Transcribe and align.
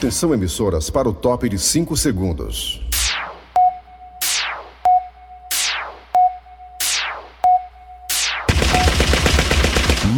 Atenção 0.00 0.32
emissoras 0.32 0.88
para 0.88 1.10
o 1.10 1.12
top 1.12 1.46
de 1.46 1.58
5 1.58 1.94
segundos. 1.94 2.80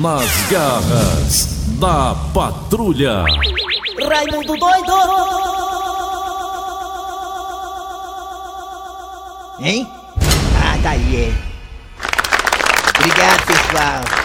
Nas 0.01 0.47
garras 0.49 1.47
da 1.81 2.15
patrulha. 2.33 3.25
Raimundo 4.09 4.57
doido! 4.57 4.93
Hein? 9.59 9.91
Ah, 10.63 10.79
tá 10.81 10.91
aí, 10.91 11.17
é. 11.17 11.35
Obrigado, 13.01 13.47
pessoal. 13.47 14.22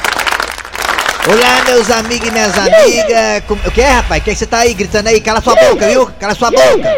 Olá, 1.27 1.63
meus 1.65 1.89
amigos 1.91 2.27
e 2.27 2.31
minhas 2.31 2.57
amigas. 2.57 3.43
Como- 3.47 3.61
O 3.65 3.71
que 3.71 3.81
é, 3.81 3.89
rapaz? 3.91 4.21
O 4.21 4.23
que, 4.23 4.29
é 4.31 4.33
que 4.33 4.39
você 4.39 4.45
tá 4.45 4.59
aí 4.59 4.73
gritando 4.73 5.07
aí? 5.07 5.19
Cala 5.19 5.41
sua 5.41 5.55
boca, 5.55 5.87
viu? 5.87 6.05
Cala 6.19 6.33
sua 6.35 6.49
boca. 6.49 6.89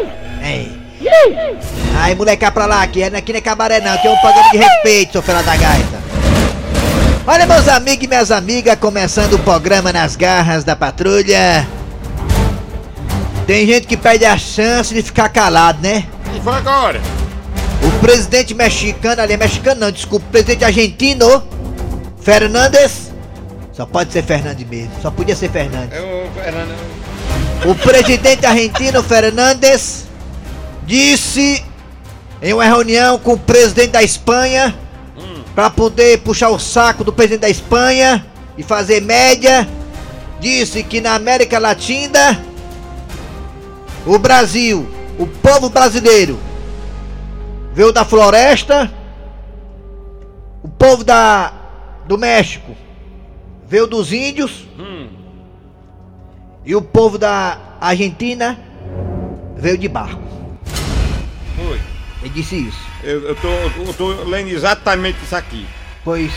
Ei. 0.44 0.78
Aí, 2.02 2.16
moleque, 2.16 2.50
pra 2.52 2.66
lá, 2.66 2.82
é- 2.84 2.86
aqui 2.86 3.32
não 3.32 3.38
é 3.38 3.42
cabaré 3.42 3.80
não, 3.82 3.94
aqui 3.94 4.08
é 4.08 4.12
um 4.12 4.18
programa 4.18 4.52
de 4.52 4.58
respeito, 4.58 5.14
seu 5.14 5.22
fela 5.22 5.42
da 5.42 5.56
gaita. 5.56 6.00
Olha, 7.26 7.46
meus 7.46 7.68
amigos 7.68 8.06
e 8.06 8.08
minhas 8.08 8.32
amigas, 8.32 8.76
começando 8.80 9.34
o 9.34 9.40
programa 9.40 9.92
nas 9.92 10.16
garras 10.16 10.64
da 10.64 10.76
patrulha. 10.76 11.68
Tem 13.46 13.66
gente 13.66 13.88
que 13.88 13.98
perde 13.98 14.26
a 14.26 14.38
chance 14.38 14.94
de 14.94 15.02
ficar 15.02 15.30
calado, 15.30 15.82
né? 15.82 16.06
E 16.36 16.40
foi 16.42 16.54
agora? 16.54 17.02
O 17.84 17.92
presidente 18.00 18.54
mexicano, 18.54 19.22
ali 19.22 19.34
é 19.34 19.38
mexicano 19.38 19.82
não, 19.82 19.92
desculpa, 19.92 20.26
o 20.28 20.30
presidente 20.32 20.64
argentino, 20.64 21.44
Fernandes, 22.22 23.09
só 23.80 23.86
pode 23.86 24.12
ser 24.12 24.24
Fernandes 24.24 24.68
mesmo, 24.68 24.92
só 25.02 25.10
podia 25.10 25.34
ser 25.34 25.50
Fernandes. 25.50 25.98
Eu, 25.98 26.30
Fernando. 26.34 26.76
O 27.66 27.74
presidente 27.74 28.46
argentino, 28.46 29.02
Fernandes, 29.02 30.06
disse 30.86 31.64
em 32.42 32.54
uma 32.54 32.66
reunião 32.66 33.18
com 33.18 33.36
o 33.36 33.40
presidente 33.40 33.92
da 33.92 34.04
Espanha, 34.04 34.78
para 35.56 35.70
poder 35.70 36.20
puxar 36.24 36.50
o 36.50 36.60
saco 36.60 37.06
do 37.06 37.14
presidente 37.14 37.40
da 37.40 37.50
Espanha 37.50 38.26
e 38.58 38.64
fazer 38.64 39.02
média, 39.02 39.66
disse 40.42 40.84
que 40.84 41.00
na 41.00 41.14
América 41.16 41.58
Latina, 41.58 42.38
o 44.06 44.20
Brasil, 44.20 44.90
o 45.18 45.26
povo 45.26 45.70
brasileiro, 45.70 46.38
veio 47.74 47.94
da 47.94 48.04
floresta, 48.04 48.92
o 50.62 50.68
povo 50.68 51.02
da 51.02 51.54
do 52.06 52.18
México 52.18 52.76
veio 53.70 53.88
dos 53.88 54.12
índios 54.12 54.66
e 56.66 56.76
o 56.76 56.82
povo 56.82 57.18
da 57.18 57.78
Argentina 57.80 58.60
veio 59.56 59.78
de 59.78 59.88
barco. 59.88 60.22
Foi. 61.56 61.80
Ele 62.22 62.34
disse 62.34 62.56
isso. 62.68 62.80
Eu, 63.04 63.30
eu, 63.30 63.36
tô, 63.36 63.48
eu 63.48 63.94
tô 63.94 64.24
lendo 64.24 64.50
exatamente 64.50 65.18
isso 65.24 65.36
aqui. 65.36 65.66
Pois, 66.04 66.32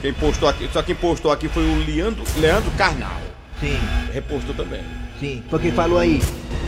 Quem 0.00 0.12
postou 0.12 0.48
aqui, 0.48 0.68
só 0.72 0.82
quem 0.82 0.94
postou 0.94 1.32
aqui 1.32 1.48
foi 1.48 1.62
o 1.64 1.84
Leandro, 1.84 2.22
Leandro 2.36 2.70
Carnal. 2.72 3.20
sim, 3.58 3.78
Repostou 4.12 4.54
também. 4.54 4.82
Sim, 5.20 5.42
foi 5.48 5.58
quem 5.60 5.72
falou 5.72 5.98
aí. 5.98 6.20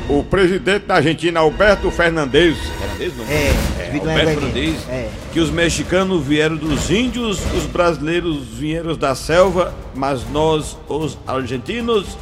O 0.08 0.22
presidente 0.22 0.86
da 0.86 0.96
Argentina, 0.96 1.40
Alberto 1.40 1.90
Fernandes. 1.90 2.56
Fernandes 2.58 3.16
não? 3.16 3.24
É, 3.24 3.52
É, 3.78 3.98
Alberto 3.98 4.40
Fernandes. 4.40 4.88
É. 4.88 5.08
Que 5.32 5.40
os 5.40 5.50
mexicanos 5.50 6.24
vieram 6.24 6.56
dos 6.56 6.90
índios, 6.90 7.40
os 7.56 7.64
brasileiros 7.64 8.44
vieram 8.48 8.96
da 8.96 9.14
selva, 9.14 9.74
mas 9.94 10.28
nós, 10.30 10.76
os 10.88 11.16
argentinos, 11.26 12.16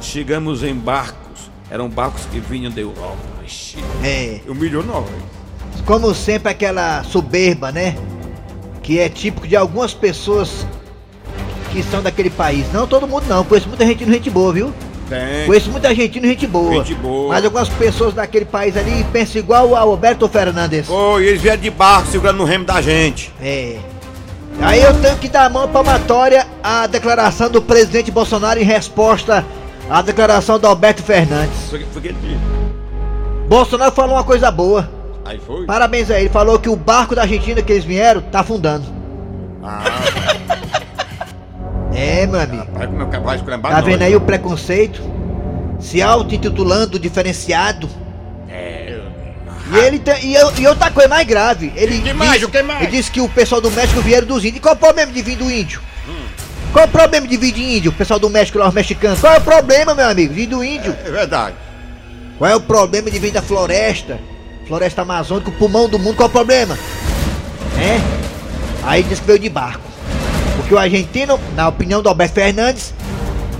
chegamos 0.00 0.62
em 0.62 0.74
barcos. 0.74 1.50
Eram 1.70 1.88
barcos 1.88 2.24
que 2.30 2.38
vinham 2.38 2.70
da 2.70 2.80
Europa. 2.80 3.16
Ixi, 3.44 3.78
É, 4.04 4.40
humilhou 4.46 4.82
nós. 4.84 5.06
como 5.84 6.14
sempre 6.14 6.50
aquela 6.50 7.02
soberba, 7.04 7.72
né? 7.72 7.96
Que 8.82 8.98
é 8.98 9.08
típico 9.08 9.48
de 9.48 9.56
algumas 9.56 9.92
pessoas 9.94 10.66
que 11.72 11.82
são 11.82 12.02
daquele 12.02 12.30
país. 12.30 12.70
Não 12.72 12.86
todo 12.86 13.08
mundo 13.08 13.24
não, 13.26 13.44
conheço 13.44 13.66
muita 13.68 13.84
gente 13.86 14.04
gente 14.04 14.30
boa, 14.30 14.52
viu? 14.52 14.72
Tem. 15.08 15.46
Conheço 15.46 15.70
muita 15.70 15.94
gente 15.94 16.20
gente 16.20 16.46
boa. 16.46 16.72
Gente 16.74 16.94
boa. 16.94 17.28
Mas 17.28 17.44
algumas 17.44 17.68
pessoas 17.68 18.14
daquele 18.14 18.44
país 18.44 18.76
ali 18.76 19.04
pensam 19.12 19.40
igual 19.40 19.76
ao 19.76 19.90
Alberto 19.90 20.28
Fernandes. 20.28 20.86
Foi, 20.86 21.26
eles 21.26 21.40
vieram 21.40 21.60
de 21.60 21.70
barco 21.70 22.08
segurando 22.08 22.38
no 22.38 22.44
remo 22.44 22.64
da 22.64 22.80
gente. 22.80 23.32
É. 23.40 23.78
Aí 24.60 24.82
eu 24.82 24.94
tenho 25.00 25.16
que 25.18 25.28
dar 25.28 25.46
a 25.46 25.48
mão 25.48 25.68
palmatória 25.68 26.46
à 26.62 26.86
declaração 26.86 27.50
do 27.50 27.60
presidente 27.60 28.10
Bolsonaro 28.10 28.60
em 28.60 28.64
resposta 28.64 29.44
à 29.90 30.00
declaração 30.00 30.58
do 30.58 30.66
Alberto 30.66 31.02
Fernandes. 31.02 31.70
Foi, 31.70 31.84
foi 31.92 32.02
que 32.02 32.08
ele 32.08 32.18
disse. 32.22 32.40
Bolsonaro 33.48 33.92
falou 33.92 34.16
uma 34.16 34.24
coisa 34.24 34.50
boa. 34.50 34.88
Aí 35.24 35.38
foi? 35.38 35.66
Parabéns 35.66 36.10
a 36.10 36.20
ele. 36.20 36.28
Falou 36.28 36.58
que 36.58 36.68
o 36.68 36.76
barco 36.76 37.14
da 37.14 37.22
Argentina 37.22 37.62
que 37.62 37.72
eles 37.72 37.84
vieram 37.84 38.20
tá 38.20 38.40
afundando. 38.40 38.84
Ah, 39.62 39.84
É, 41.94 42.26
meu 42.26 42.40
amigo. 42.40 42.66
vai 42.72 42.86
como 42.86 43.02
é 43.02 43.20
vai 43.58 43.72
Tá 43.72 43.80
vendo 43.80 44.02
aí 44.02 44.16
o 44.16 44.20
preconceito? 44.20 45.00
Se 45.80 46.02
auto-intitulando 46.02 46.98
diferenciado. 46.98 47.88
É. 48.48 48.98
E 49.72 49.78
ele 49.78 49.98
tem, 49.98 50.26
e, 50.26 50.34
eu- 50.34 50.52
e 50.58 50.66
outra 50.66 50.90
coisa 50.90 51.08
mais 51.08 51.26
grave. 51.26 51.72
Ele 51.74 51.96
que 51.96 52.02
disse, 52.02 52.14
mais? 52.14 52.42
O 52.42 52.48
que 52.48 52.62
mais? 52.62 52.82
Ele 52.82 52.90
disse 52.96 53.10
que 53.10 53.20
o 53.20 53.28
pessoal 53.28 53.60
do 53.60 53.70
México 53.70 54.00
vieram 54.00 54.26
dos 54.26 54.38
índios. 54.44 54.56
E 54.56 54.60
qual 54.60 54.74
o 54.74 54.78
problema 54.78 55.10
de 55.12 55.22
vir 55.22 55.36
do 55.36 55.50
índio? 55.50 55.80
Hum. 56.08 56.26
Qual 56.72 56.84
o 56.84 56.88
problema 56.88 57.26
de 57.26 57.36
vir 57.36 57.52
de 57.52 57.62
índio? 57.76 57.90
O 57.90 57.94
pessoal 57.94 58.18
do 58.18 58.28
México 58.28 58.58
lá, 58.58 58.68
os 58.68 58.74
mexicanos. 58.74 59.20
Qual 59.20 59.32
é 59.32 59.38
o 59.38 59.40
problema, 59.40 59.94
meu 59.94 60.08
amigo? 60.08 60.34
Vir 60.34 60.46
do 60.46 60.62
índio. 60.64 60.94
É 61.04 61.10
verdade. 61.10 61.54
Qual 62.38 62.50
é 62.50 62.56
o 62.56 62.60
problema 62.60 63.10
de 63.10 63.18
vir 63.18 63.30
da 63.30 63.40
floresta? 63.40 64.18
Floresta 64.66 65.02
amazônica, 65.02 65.50
o 65.50 65.52
pulmão 65.52 65.88
do 65.88 65.98
mundo, 65.98 66.16
qual 66.16 66.26
é 66.26 66.30
o 66.30 66.32
problema? 66.32 66.78
É? 67.78 68.00
Aí 68.86 69.02
diz 69.02 69.20
que 69.20 69.26
veio 69.26 69.38
de 69.38 69.48
barco. 69.48 69.83
Porque 70.64 70.74
o 70.74 70.78
argentino, 70.78 71.38
na 71.54 71.68
opinião 71.68 72.00
do 72.00 72.08
Alberto 72.08 72.36
Fernandes, 72.36 72.94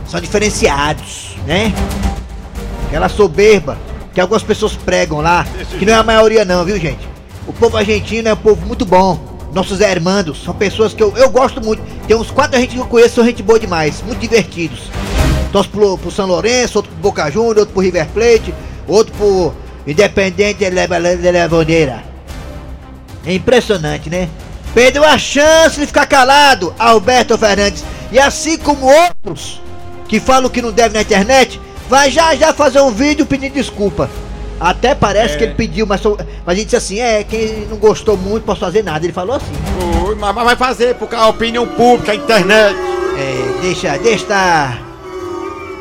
são 0.09 0.19
diferenciados, 0.19 1.37
né? 1.47 1.71
Aquela 2.87 3.11
soberba 3.11 3.77
que 4.15 4.21
algumas 4.23 4.43
pessoas 4.43 4.75
pregam 4.75 5.21
lá, 5.21 5.47
que 5.79 5.85
não 5.85 5.93
é 5.93 5.97
a 5.97 6.03
maioria 6.03 6.47
não, 6.47 6.65
viu 6.65 6.81
gente? 6.81 7.07
O 7.47 7.53
povo 7.53 7.77
argentino 7.77 8.31
é 8.31 8.33
um 8.33 8.37
povo 8.37 8.65
muito 8.65 8.87
bom. 8.87 9.21
Nossos 9.53 9.83
hermanos 9.83 10.43
são 10.43 10.55
pessoas 10.55 10.95
que 10.95 11.03
eu, 11.03 11.13
eu 11.15 11.29
gosto 11.29 11.63
muito. 11.63 11.83
Tem 12.07 12.17
uns 12.17 12.31
quatro 12.31 12.59
gente 12.59 12.75
que 12.75 12.81
eu 12.81 12.87
conheço, 12.87 13.17
são 13.17 13.25
gente 13.25 13.43
boa 13.43 13.61
demais, 13.61 14.03
muito 14.03 14.21
divertidos. 14.21 14.91
Torce 15.53 15.69
pro, 15.69 15.99
pro 15.99 16.11
São 16.11 16.27
Lourenço, 16.27 16.79
outro 16.79 16.91
pro 16.91 17.03
Boca 17.03 17.31
Juniors, 17.31 17.59
outro 17.59 17.75
pro 17.75 17.83
River 17.83 18.07
Plate, 18.15 18.55
outro 18.89 19.13
pro 19.13 19.53
Independente 19.87 20.65
de 20.65 20.71
de 20.71 21.31
Levoneira. 21.31 22.03
É 23.27 23.35
impressionante, 23.35 24.09
né? 24.09 24.27
Perdeu 24.75 25.05
a 25.05 25.17
chance 25.17 25.79
de 25.79 25.87
ficar 25.87 26.07
calado, 26.07 26.75
Alberto 26.79 27.39
Fernandes. 27.39 27.85
E 28.11 28.19
assim 28.19 28.59
como 28.59 28.87
outros 28.87 29.63
que 30.09 30.19
falam 30.21 30.51
que 30.51 30.61
não 30.61 30.73
deve 30.73 30.95
na 30.95 31.03
internet, 31.03 31.61
vai 31.89 32.11
já 32.11 32.35
já 32.35 32.53
fazer 32.53 32.81
um 32.81 32.91
vídeo 32.91 33.25
pedindo 33.25 33.55
desculpa. 33.55 34.11
Até 34.61 34.95
parece 34.95 35.35
É. 35.35 35.39
que 35.39 35.45
ele 35.45 35.55
pediu, 35.55 35.87
mas, 35.87 36.01
mas 36.05 36.19
a 36.47 36.55
gente 36.55 36.65
disse 36.67 36.77
assim, 36.77 37.01
é, 37.01 37.23
quem 37.25 37.67
não 37.69 37.77
gostou 37.77 38.17
muito, 38.17 38.45
posso 38.45 38.61
fazer 38.61 38.83
nada. 38.83 39.05
Ele 39.05 39.13
falou 39.13 39.37
assim. 39.37 39.53
Mas, 40.19 40.35
vai 40.35 40.57
fazer, 40.57 40.95
porque 40.95 41.15
a 41.15 41.27
opinião 41.29 41.67
pública, 41.67 42.13
a 42.13 42.15
internet. 42.15 42.77
É, 43.17 43.61
deixa, 43.61 43.97
deixa 43.99 44.23
estar. 44.25 44.83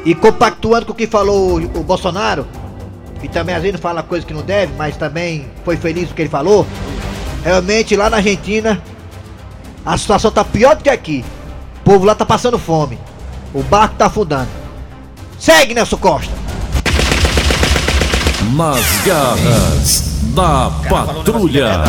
E 0.05 0.13
compactuando 0.13 0.85
com 0.85 0.91
o 0.91 0.95
que 0.95 1.07
falou 1.07 1.59
o, 1.59 1.63
o 1.79 1.83
Bolsonaro, 1.83 2.45
que 3.21 3.27
também 3.27 3.55
às 3.55 3.61
vezes 3.61 3.73
não 3.75 3.81
fala 3.81 4.03
coisa 4.03 4.25
que 4.25 4.33
não 4.33 4.41
deve, 4.41 4.73
mas 4.77 4.97
também 4.97 5.47
foi 5.63 5.77
feliz 5.77 6.07
com 6.07 6.11
o 6.11 6.15
que 6.15 6.21
ele 6.23 6.29
falou. 6.29 6.65
Realmente 7.43 7.95
lá 7.95 8.09
na 8.09 8.17
Argentina, 8.17 8.81
a 9.85 9.97
situação 9.97 10.31
tá 10.31 10.43
pior 10.43 10.75
do 10.75 10.83
que 10.83 10.89
aqui. 10.89 11.25
O 11.81 11.83
povo 11.83 12.05
lá 12.05 12.15
tá 12.15 12.25
passando 12.25 12.57
fome. 12.57 12.97
O 13.53 13.61
barco 13.63 13.95
tá 13.95 14.05
afundando. 14.05 14.47
Segue, 15.37 15.73
Nelson 15.73 15.97
Costa. 15.97 16.31
Nas 18.55 18.79
garras 19.05 20.03
da 20.33 20.71
patrulha. 20.89 21.83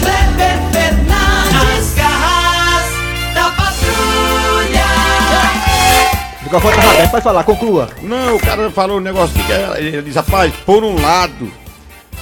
Kleber 0.00 0.58
Fernandes, 0.72 1.94
garras 1.94 2.86
da 3.34 3.50
patrulha. 3.50 4.84
O 6.40 6.44
microfone 6.44 6.76
tá 6.76 6.90
aberto, 6.90 7.10
pode 7.10 7.24
falar, 7.24 7.44
conclua. 7.44 7.88
Não, 8.02 8.36
o 8.36 8.40
cara 8.40 8.70
falou 8.70 8.98
um 8.98 9.00
negócio 9.00 9.34
que 9.34 9.52
é- 9.52 9.74
ele 9.78 10.02
diz, 10.02 10.14
rapaz, 10.16 10.52
por 10.64 10.84
um 10.84 11.00
lado, 11.00 11.50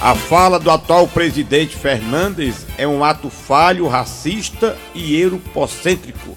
a 0.01 0.15
fala 0.15 0.59
do 0.59 0.69
atual 0.69 1.07
presidente 1.07 1.75
Fernandes 1.75 2.65
é 2.77 2.87
um 2.87 3.03
ato 3.03 3.29
falho, 3.29 3.87
racista 3.87 4.77
e 4.93 5.19
europocêntrico. 5.19 6.35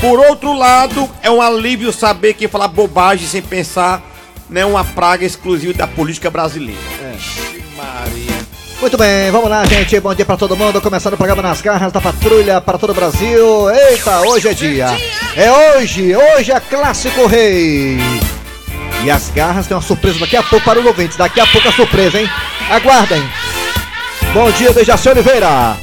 Por 0.00 0.18
outro 0.20 0.52
lado, 0.56 1.08
é 1.22 1.30
um 1.30 1.40
alívio 1.40 1.92
saber 1.92 2.34
que 2.34 2.48
falar 2.48 2.68
bobagem 2.68 3.26
sem 3.26 3.42
pensar 3.42 4.02
não 4.48 4.60
é 4.60 4.64
uma 4.64 4.84
praga 4.84 5.24
exclusiva 5.24 5.72
da 5.72 5.86
política 5.86 6.30
brasileira. 6.30 6.80
Ixi, 7.16 7.64
Maria. 7.76 8.44
Muito 8.80 8.98
bem, 8.98 9.30
vamos 9.30 9.48
lá, 9.48 9.64
gente. 9.64 9.98
Bom 9.98 10.14
dia 10.14 10.26
pra 10.26 10.36
todo 10.36 10.56
mundo. 10.56 10.80
Começando 10.80 11.14
o 11.14 11.16
programa 11.16 11.40
nas 11.40 11.62
garras 11.62 11.90
da 11.90 12.00
patrulha 12.00 12.60
para 12.60 12.76
todo 12.76 12.90
o 12.90 12.94
Brasil. 12.94 13.70
Eita, 13.70 14.20
hoje 14.20 14.48
é 14.48 14.52
dia. 14.52 14.88
É 15.34 15.50
hoje, 15.50 16.14
hoje 16.14 16.52
é 16.52 16.60
Clássico 16.60 17.26
Rei. 17.26 17.98
E 19.02 19.10
as 19.10 19.30
garras 19.30 19.66
tem 19.66 19.76
uma 19.76 19.82
surpresa 19.82 20.18
daqui 20.18 20.36
a 20.36 20.42
pouco 20.42 20.64
para 20.64 20.80
os 20.80 20.86
ouvintes. 20.86 21.16
Daqui 21.16 21.40
a 21.40 21.46
pouco 21.46 21.68
a 21.68 21.72
surpresa, 21.72 22.20
hein? 22.20 22.28
Aguardem. 22.70 23.22
Bom 24.32 24.50
dia, 24.52 24.72
Dejaci 24.72 25.08
Oliveira. 25.08 25.76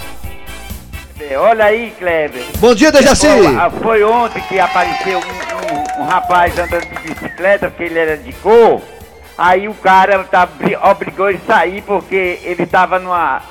É, 1.19 1.37
Olha 1.37 1.65
aí, 1.65 1.93
Kleber. 1.97 2.43
Bom 2.57 2.73
dia, 2.75 2.91
Dejaci. 2.91 3.27
Foi, 3.27 3.55
ah, 3.55 3.69
foi 3.69 4.03
ontem 4.03 4.41
que 4.43 4.59
apareceu 4.59 5.19
um, 5.19 5.99
um- 6.01 6.03
um 6.03 6.07
rapaz 6.07 6.57
andando 6.57 6.85
de 6.85 6.99
bicicleta, 7.13 7.69
porque 7.69 7.83
ele 7.83 7.99
era 7.99 8.17
de 8.17 8.33
cor. 8.33 8.81
Aí 9.37 9.67
o 9.67 9.73
cara 9.75 10.23
tá, 10.25 10.45
bri- 10.45 10.75
obrigou 10.75 11.29
ele 11.29 11.39
a 11.47 11.53
sair 11.53 11.81
porque 11.83 12.39
ele 12.43 12.65
tava 12.65 12.99
numa. 12.99 13.41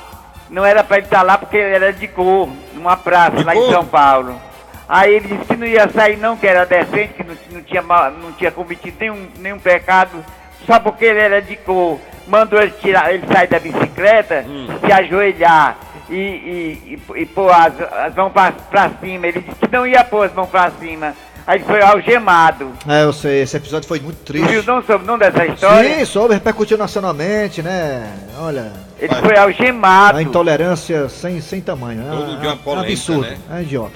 Não 0.49 0.65
era 0.65 0.83
pra 0.83 0.97
ele 0.97 1.05
estar 1.07 1.21
lá 1.23 1.37
porque 1.37 1.57
ele 1.57 1.75
era 1.75 1.93
de 1.93 2.07
cor, 2.07 2.49
numa 2.73 2.97
praça 2.97 3.37
De 3.37 3.43
lá 3.43 3.53
cor? 3.53 3.67
em 3.67 3.71
São 3.71 3.85
Paulo. 3.85 4.39
Aí 4.87 5.15
ele 5.15 5.29
disse 5.29 5.45
que 5.45 5.55
não 5.55 5.65
ia 5.65 5.89
sair 5.89 6.17
não, 6.17 6.35
que 6.35 6.45
era 6.45 6.65
decente, 6.65 7.13
que 7.13 7.23
não, 7.23 7.35
não 7.51 7.61
tinha, 7.61 7.81
não 7.81 8.31
tinha 8.33 8.51
cometido 8.51 8.97
nenhum, 8.99 9.27
nenhum 9.39 9.57
pecado, 9.59 10.23
só 10.65 10.79
porque 10.79 11.05
ele 11.05 11.19
era 11.19 11.41
de 11.41 11.55
cor. 11.57 11.99
Mandou 12.27 12.61
ele 12.61 12.71
tirar, 12.81 13.13
ele 13.13 13.25
sair 13.27 13.47
da 13.47 13.59
bicicleta, 13.59 14.45
se 14.85 14.91
ajoelhar 14.91 15.77
e, 16.09 16.15
e, 16.15 16.99
e, 17.15 17.21
e 17.21 17.25
pôr 17.25 17.49
as, 17.51 17.73
as 18.05 18.15
mãos 18.15 18.31
pra, 18.31 18.51
pra 18.51 18.89
cima. 19.01 19.27
Ele 19.27 19.41
disse 19.41 19.55
que 19.59 19.71
não 19.71 19.85
ia 19.85 20.03
pôr 20.03 20.25
as 20.27 20.33
mãos 20.33 20.47
pra 20.49 20.71
cima. 20.79 21.13
Aí 21.47 21.57
ele 21.57 21.65
foi 21.65 21.81
algemado. 21.81 22.71
É, 22.87 23.03
eu 23.03 23.11
sei, 23.11 23.41
esse 23.41 23.57
episódio 23.57 23.87
foi 23.87 23.99
muito 23.99 24.19
Tu 24.23 24.33
viu 24.33 24.45
triste. 24.47 24.67
não 24.67 24.81
soube 24.83 25.05
não 25.05 25.17
dessa 25.17 25.43
história? 25.45 25.97
Sim, 25.97 26.05
soube, 26.05 26.35
repercutiu 26.35 26.77
nacionalmente, 26.77 27.63
né? 27.63 28.07
Olha, 28.39 28.71
Ele 28.99 29.13
foi 29.15 29.35
algemado. 29.35 30.19
a 30.19 30.21
intolerância 30.21 31.09
sem, 31.09 31.41
sem 31.41 31.59
tamanho. 31.59 32.01
É, 32.05 32.09
Todo 32.15 32.37
dia 32.39 32.49
uma 32.49 32.53
é 32.53 32.55
polêmica, 32.57 32.91
absurdo, 32.93 33.21
né? 33.21 33.37
é 33.57 33.61
idiota. 33.63 33.93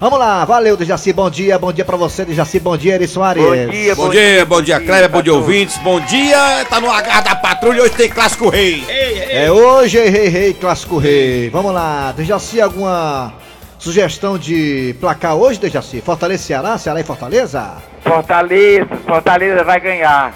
Vamos 0.00 0.18
lá, 0.18 0.46
valeu, 0.46 0.78
Dejaci, 0.78 1.12
bom 1.12 1.28
dia, 1.28 1.58
bom 1.58 1.70
dia 1.70 1.84
pra 1.84 1.94
você, 1.94 2.24
Dejaci, 2.24 2.58
bom 2.58 2.74
dia, 2.74 2.94
Eri 2.94 3.06
Soares. 3.06 3.44
Bom 3.44 3.52
dia, 3.70 3.94
Bom 3.94 4.08
dia, 4.08 4.46
bom 4.46 4.62
dia, 4.62 4.80
Kleber, 4.80 5.10
bom 5.10 5.20
dia, 5.20 5.34
ouvintes. 5.34 5.76
Bom 5.76 6.00
dia, 6.00 6.64
tá 6.70 6.80
no 6.80 6.90
agarro 6.90 7.22
da 7.22 7.34
patrulha, 7.34 7.82
hoje 7.82 7.92
tem 7.92 8.08
clássico 8.08 8.48
rei. 8.48 8.82
É 9.28 9.52
hoje, 9.52 9.98
rei, 9.98 10.28
rei, 10.28 10.54
clássico 10.54 10.96
rei. 10.96 11.50
Vamos 11.50 11.74
lá, 11.74 12.12
Dejaci, 12.12 12.62
alguma 12.62 13.34
sugestão 13.78 14.38
de 14.38 14.96
placar 14.98 15.34
hoje, 15.34 15.60
Dejaci? 15.60 16.00
Fortaleza, 16.00 16.44
Ceará, 16.44 16.78
Ceará 16.78 16.98
e 16.98 17.04
Fortaleza? 17.04 17.74
Fortaleza, 18.02 18.88
Fortaleza 19.06 19.62
vai 19.64 19.80
ganhar. 19.80 20.34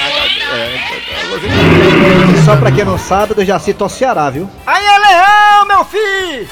é, 0.53 0.75
é, 0.75 2.39
E 2.39 2.45
só 2.45 2.57
pra 2.57 2.71
quem 2.71 2.83
não 2.83 2.97
sabe, 2.97 3.33
o 3.33 3.35
Dejaci 3.35 3.73
torce 3.73 4.00
Ceará, 4.00 4.29
viu? 4.29 4.50
Aí 4.65 4.83
é 4.83 5.00
leão, 5.00 5.67
meu 5.67 5.85
filho! 5.85 6.50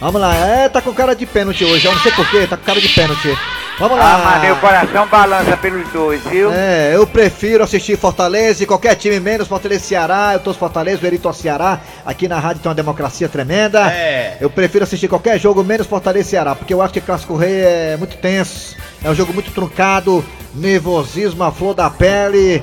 Vamos 0.00 0.20
lá, 0.20 0.34
é, 0.34 0.68
tá 0.68 0.80
com 0.80 0.92
cara 0.92 1.14
de 1.14 1.26
pênalti 1.26 1.64
hoje, 1.64 1.86
eu 1.86 1.92
não 1.92 2.00
sei 2.00 2.10
porquê, 2.12 2.46
tá 2.46 2.56
com 2.56 2.64
cara 2.64 2.80
de 2.80 2.88
pênalti. 2.88 3.36
Vamos 3.78 3.96
lá. 3.96 4.14
Ah, 4.14 4.18
mas 4.18 4.42
meu 4.42 4.56
coração 4.56 5.06
balança 5.06 5.56
pelos 5.56 5.88
dois, 5.88 6.22
viu? 6.24 6.52
É, 6.52 6.94
eu 6.94 7.06
prefiro 7.06 7.64
assistir 7.64 7.96
Fortaleza 7.96 8.62
e 8.62 8.66
qualquer 8.66 8.94
time 8.94 9.18
menos 9.18 9.48
Fortaleza 9.48 9.82
e 9.82 9.86
Ceará. 9.86 10.32
Eu 10.34 10.40
torço 10.40 10.58
Fortaleza, 10.58 11.02
o 11.02 11.06
Eri 11.06 11.18
torce 11.18 11.40
Ceará. 11.40 11.80
Aqui 12.04 12.28
na 12.28 12.38
rádio 12.38 12.60
tem 12.62 12.68
uma 12.68 12.74
democracia 12.74 13.26
tremenda. 13.26 13.90
É. 13.90 14.36
Eu 14.38 14.50
prefiro 14.50 14.84
assistir 14.84 15.08
qualquer 15.08 15.40
jogo 15.40 15.64
menos 15.64 15.86
Fortaleza 15.86 16.28
e 16.28 16.30
Ceará, 16.30 16.54
porque 16.54 16.74
eu 16.74 16.82
acho 16.82 16.92
que 16.92 17.00
Clássico 17.00 17.36
Rei 17.36 17.62
é 17.62 17.96
muito 17.98 18.18
tenso. 18.18 18.76
É 19.02 19.10
um 19.10 19.14
jogo 19.14 19.32
muito 19.32 19.50
truncado, 19.52 20.24
nervosismo, 20.54 21.42
a 21.44 21.50
flor 21.50 21.74
da 21.74 21.88
pele. 21.88 22.62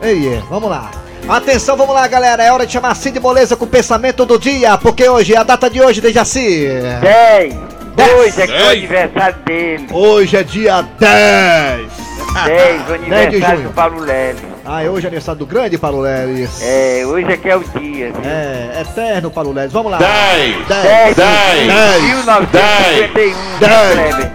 Ei, 0.00 0.34
é, 0.34 0.42
vamos 0.48 0.70
lá. 0.70 0.90
Atenção, 1.28 1.76
vamos 1.76 1.94
lá, 1.94 2.06
galera. 2.06 2.42
É 2.42 2.52
hora 2.52 2.66
de 2.66 2.72
chamar 2.72 2.94
Cid 2.94 3.18
Moleza 3.18 3.56
com 3.56 3.64
o 3.64 3.68
pensamento 3.68 4.24
do 4.24 4.38
dia, 4.38 4.78
porque 4.78 5.08
hoje 5.08 5.34
é 5.34 5.38
a 5.38 5.42
data 5.42 5.68
de 5.68 5.80
hoje, 5.80 6.00
Dejaci. 6.00 6.68
Dez. 7.00 7.54
Dez. 7.94 8.12
Hoje 8.14 8.42
é 8.42 8.46
que 8.46 8.52
é 8.52 8.64
o 8.64 8.70
aniversário 8.70 9.36
dele. 9.44 9.86
Hoje 9.92 10.36
é 10.36 10.42
dia 10.42 10.82
10. 10.98 12.06
10, 12.44 12.82
o 12.82 12.84
de 12.86 12.92
aniversário 12.94 13.56
junho. 13.56 13.68
do 13.68 13.74
Paulo 13.74 14.00
Lélio. 14.00 14.42
Ah, 14.64 14.82
é 14.82 14.90
hoje 14.90 15.06
é 15.06 15.08
aniversário 15.08 15.38
do 15.38 15.46
grande 15.46 15.78
Paulo 15.78 16.00
Leles. 16.00 16.60
É, 16.62 17.02
hoje 17.06 17.32
é 17.32 17.36
que 17.36 17.48
é 17.48 17.56
o 17.56 17.64
dia. 17.64 18.12
viu? 18.12 18.20
É, 18.24 18.82
eterno 18.82 19.30
Paulo 19.30 19.52
Leles. 19.52 19.72
Vamos 19.72 19.90
lá. 19.92 19.98
Dez. 19.98 20.56
10 20.68 21.16
Dez. 21.16 22.02
de 22.02 22.06
1951, 22.08 23.58
Dez. 23.58 24.06
Kleber. 24.08 24.32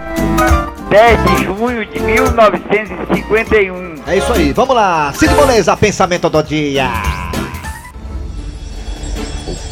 10 0.66 0.71
de 0.92 1.44
junho 1.44 1.86
de 1.86 1.98
1951. 2.00 3.94
É 4.06 4.18
isso 4.18 4.30
aí, 4.30 4.52
vamos 4.52 4.76
lá. 4.76 5.10
Cid 5.14 5.34
Moleza, 5.34 5.74
pensamento 5.74 6.28
do 6.28 6.42
dia. 6.42 6.90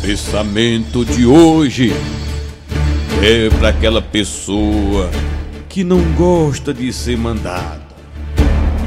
Pensamento 0.00 1.04
de 1.04 1.26
hoje 1.26 1.92
é 3.22 3.50
para 3.58 3.68
aquela 3.68 4.00
pessoa 4.00 5.10
que 5.68 5.84
não 5.84 6.00
gosta 6.14 6.72
de 6.72 6.90
ser 6.90 7.18
mandada. 7.18 7.82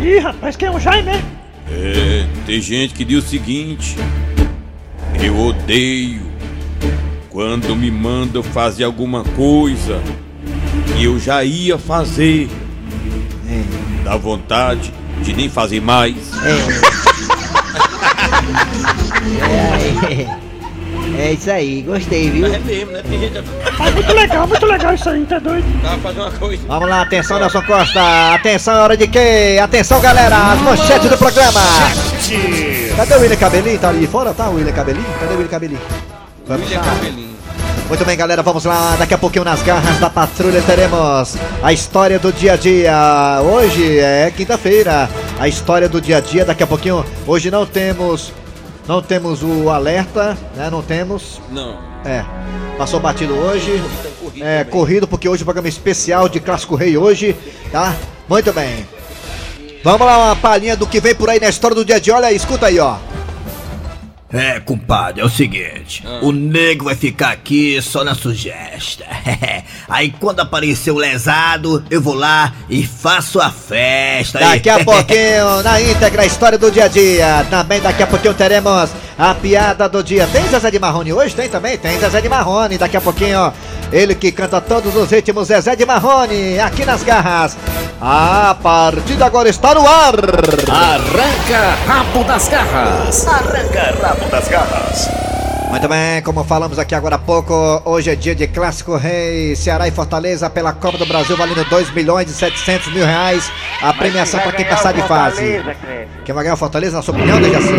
Ih, 0.01 0.18
rapaz, 0.18 0.56
quem 0.56 0.69
é 0.69 0.71
o 0.71 0.80
Jaime? 0.80 1.24
É, 1.69 2.25
tem 2.47 2.59
gente 2.59 2.95
que 2.95 3.06
diz 3.06 3.24
o 3.24 3.27
seguinte: 3.27 3.95
eu 5.24 5.38
odeio 5.38 6.24
quando 7.30 7.75
me 7.75 7.91
mandam 7.91 8.41
fazer 8.41 8.85
alguma 8.85 9.24
coisa 9.24 10.01
que 10.88 11.04
eu 11.04 11.20
já 11.20 11.44
ia 11.44 11.78
fazer. 11.78 12.50
Dá 14.04 14.18
vontade 14.18 14.94
de 15.22 15.34
nem 15.34 15.50
fazer 15.50 15.81
mais. 15.81 16.16
É 21.18 21.34
isso 21.34 21.52
aí, 21.52 21.81
gostei, 21.84 22.30
viu? 22.31 22.48
É 22.48 22.60
mesmo, 22.60 22.92
né? 22.92 23.02
Tem 23.08 23.20
gente 23.20 23.38
Ah, 23.80 23.92
muito 23.92 24.14
legal, 24.14 24.48
muito 24.48 24.66
legal 24.66 24.94
isso 24.94 25.10
aí, 25.10 25.25
tá 25.25 25.40
doido? 25.40 25.64
que 25.64 26.02
fazer 26.02 26.20
uma 26.20 26.31
coisa. 26.31 26.64
Vamos 26.68 26.90
lá, 26.90 27.02
atenção, 27.02 27.40
Nelson 27.40 27.62
Costa. 27.62 28.34
Atenção, 28.34 28.74
é 28.74 28.81
hora 28.81 28.98
de 28.98 29.08
quê? 29.08 29.60
Atenção, 29.62 30.02
galera, 30.02 30.54
as 30.54 30.60
manchetes 30.62 31.10
do 31.10 31.18
programa. 31.18 31.62
Cadê 32.98 33.14
o 33.16 33.22
William 33.22 33.38
Cabelinho? 33.38 33.80
Tá 33.80 33.90
ali 33.90 34.08
fora, 34.08 34.34
tá? 34.34 34.50
O 34.50 34.56
William 34.56 34.74
Cabelinho? 34.74 35.06
Cadê 35.19 35.34
o 35.34 35.38
William 35.38 35.50
Cabelinho? 35.50 35.81
Vamos 36.48 36.64
William 36.66 36.80
lá. 36.81 36.86
Cabelinho. 36.86 37.32
Muito 37.88 38.06
bem, 38.06 38.18
galera, 38.18 38.41
vamos 38.41 38.65
lá. 38.65 38.95
Daqui 38.97 39.13
a 39.13 39.18
pouquinho 39.18 39.45
nas 39.45 39.62
garras 39.62 40.00
da 40.00 40.09
patrulha 40.09 40.62
teremos 40.63 41.35
a 41.62 41.71
história 41.71 42.18
do 42.18 42.31
dia 42.33 42.53
a 42.53 42.56
dia. 42.56 42.94
Hoje 43.44 44.00
é 44.00 44.31
quinta-feira. 44.35 45.09
A 45.39 45.47
história 45.47 45.88
do 45.88 46.01
dia 46.01 46.18
a 46.18 46.19
dia. 46.19 46.44
Daqui 46.44 46.63
a 46.63 46.68
pouquinho. 46.68 47.06
Hoje 47.27 47.51
não 47.51 47.65
temos, 47.65 48.33
não 48.88 49.01
temos 49.01 49.44
o 49.44 49.69
alerta, 49.69 50.35
né? 50.56 50.69
Não 50.71 50.81
temos. 50.81 51.39
Não. 51.51 51.77
É. 52.03 52.25
Passou 52.77 53.00
batido 53.00 53.35
hoje. 53.35 53.81
corrido 54.19 54.44
É 54.45 54.57
também. 54.59 54.71
corrido 54.71 55.07
porque 55.07 55.30
hoje 55.30 55.41
é 55.41 55.44
um 55.44 55.45
programa 55.45 55.68
especial 55.69 56.27
de 56.27 56.39
Clássico 56.39 56.75
Rei 56.75 56.97
hoje, 56.97 57.35
tá? 57.71 57.94
Muito 58.27 58.51
bem. 58.51 58.88
Vamos 59.83 60.07
lá, 60.07 60.18
uma 60.18 60.35
palhinha 60.35 60.75
do 60.75 60.87
que 60.87 60.99
vem 60.99 61.13
por 61.13 61.30
aí 61.30 61.40
na 61.40 61.49
história 61.49 61.75
do 61.75 61.85
dia 61.85 61.97
a 61.97 61.99
dia. 61.99 62.16
Olha 62.16 62.31
escuta 62.31 62.68
aí, 62.68 62.80
ó. 62.80 62.95
É, 64.33 64.59
compadre, 64.59 65.21
é 65.21 65.25
o 65.25 65.30
seguinte: 65.30 66.04
o 66.23 66.31
nego 66.31 66.85
vai 66.85 66.95
ficar 66.95 67.30
aqui 67.30 67.80
só 67.83 68.04
na 68.04 68.16
sugesta. 68.16 69.06
Aí 69.87 70.11
quando 70.19 70.40
aparecer 70.40 70.90
o 70.90 70.97
lesado, 70.97 71.83
eu 71.87 72.02
vou 72.02 72.16
lá 72.16 72.52
e 72.68 72.83
faço 72.83 73.40
a 73.40 73.52
festa. 73.52 74.40
Daqui 74.40 74.69
a 74.69 74.81
pouquinho, 74.83 75.61
na 75.63 75.80
íntegra, 75.80 76.23
a 76.23 76.25
história 76.25 76.57
do 76.57 76.71
dia 76.71 76.85
a 76.85 76.87
dia. 76.87 77.45
Também 77.47 77.80
daqui 77.80 78.02
a 78.02 78.07
pouquinho 78.07 78.33
teremos 78.33 78.90
a 79.19 79.35
piada 79.35 79.87
do 79.87 80.04
dia. 80.04 80.25
Tem 80.25 80.47
Zezé 80.47 80.71
de 80.71 80.80
Marrone 80.80 81.13
hoje? 81.13 81.35
Tem 81.35 81.47
também? 81.47 81.78
Tem 81.78 81.99
Zezé 81.99 82.19
de 82.19 82.28
Marrone. 82.28 82.80
Daqui 82.80 82.97
a 82.97 83.02
pouquinho, 83.02 83.54
ele 83.92 84.16
que 84.16 84.31
canta 84.31 84.59
todos 84.59 84.95
os 84.95 85.11
ritmos, 85.11 85.49
Zezé 85.49 85.75
de 85.75 85.85
Marrone, 85.85 86.59
aqui 86.59 86.83
nas 86.83 87.04
garras. 87.04 87.56
A 88.06 88.57
partir 88.62 89.16
de 89.16 89.24
agora 89.24 89.48
está 89.48 89.74
no 89.74 89.88
ar. 89.88 90.16
Arranca 90.69 91.74
rabo 91.88 92.26
das 92.26 92.50
garras. 94.50 95.10
Muito 95.73 95.87
bem, 95.89 96.21
como 96.21 96.44
falamos 96.44 96.77
aqui 96.77 96.94
agora 96.94 97.15
há 97.15 97.19
pouco, 97.19 97.51
hoje 97.83 98.11
é 98.11 98.15
dia 98.15 98.35
de 98.35 98.45
Clássico 98.47 98.95
Rei, 98.95 99.56
Ceará 99.56 99.87
e 99.87 99.92
Fortaleza 99.92 100.47
pela 100.47 100.71
Copa 100.71 100.99
do 100.99 101.06
Brasil, 101.06 101.35
valendo 101.35 101.65
2 101.68 101.89
milhões 101.92 102.30
e 102.30 102.33
700 102.33 102.94
mil 102.94 103.03
reais. 103.03 103.51
A 103.81 103.92
premiação 103.92 104.39
para 104.39 104.51
quem 104.51 104.65
passar 104.65 104.94
de 104.94 105.01
fase. 105.01 105.63
Quem 106.23 106.33
vai 106.35 106.44
ganhar 106.44 106.53
o 106.53 106.57
Fortaleza, 106.57 106.97
na 106.97 107.01
sua 107.01 107.15
opinião, 107.15 107.42
Dejaci? 107.42 107.73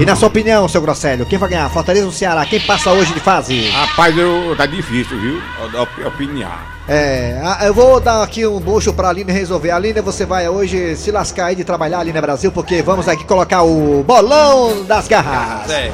E 0.00 0.04
na 0.04 0.16
sua 0.16 0.26
opinião, 0.26 0.66
seu 0.66 0.82
Grosselho, 0.82 1.24
quem 1.26 1.38
vai 1.38 1.48
ganhar? 1.48 1.70
Fortaleza 1.70 2.06
ou 2.06 2.12
Ceará? 2.12 2.44
Quem 2.44 2.58
passa 2.60 2.90
hoje 2.90 3.14
de 3.14 3.20
fase? 3.20 3.70
Rapaz, 3.70 4.18
eu, 4.18 4.56
tá 4.56 4.66
difícil, 4.66 5.16
viu? 5.20 5.40
Dar 5.72 5.82
op- 5.82 6.06
opinião. 6.06 6.50
É, 6.88 7.38
eu 7.62 7.72
vou 7.72 8.00
dar 8.00 8.20
aqui 8.24 8.44
um 8.48 8.58
bucho 8.58 8.92
pra 8.92 9.10
Aline 9.10 9.30
resolver. 9.30 9.70
Aline, 9.70 10.00
você 10.00 10.26
vai 10.26 10.48
hoje 10.48 10.96
se 10.96 11.12
lascar 11.12 11.46
aí 11.46 11.54
de 11.54 11.62
trabalhar 11.62 12.00
ali 12.00 12.12
na 12.12 12.20
Brasil, 12.20 12.50
porque 12.50 12.82
vamos 12.82 13.06
aqui 13.06 13.24
colocar 13.24 13.62
o 13.62 14.02
bolão 14.02 14.82
das 14.84 15.06
garras. 15.06 15.70
É. 15.70 15.92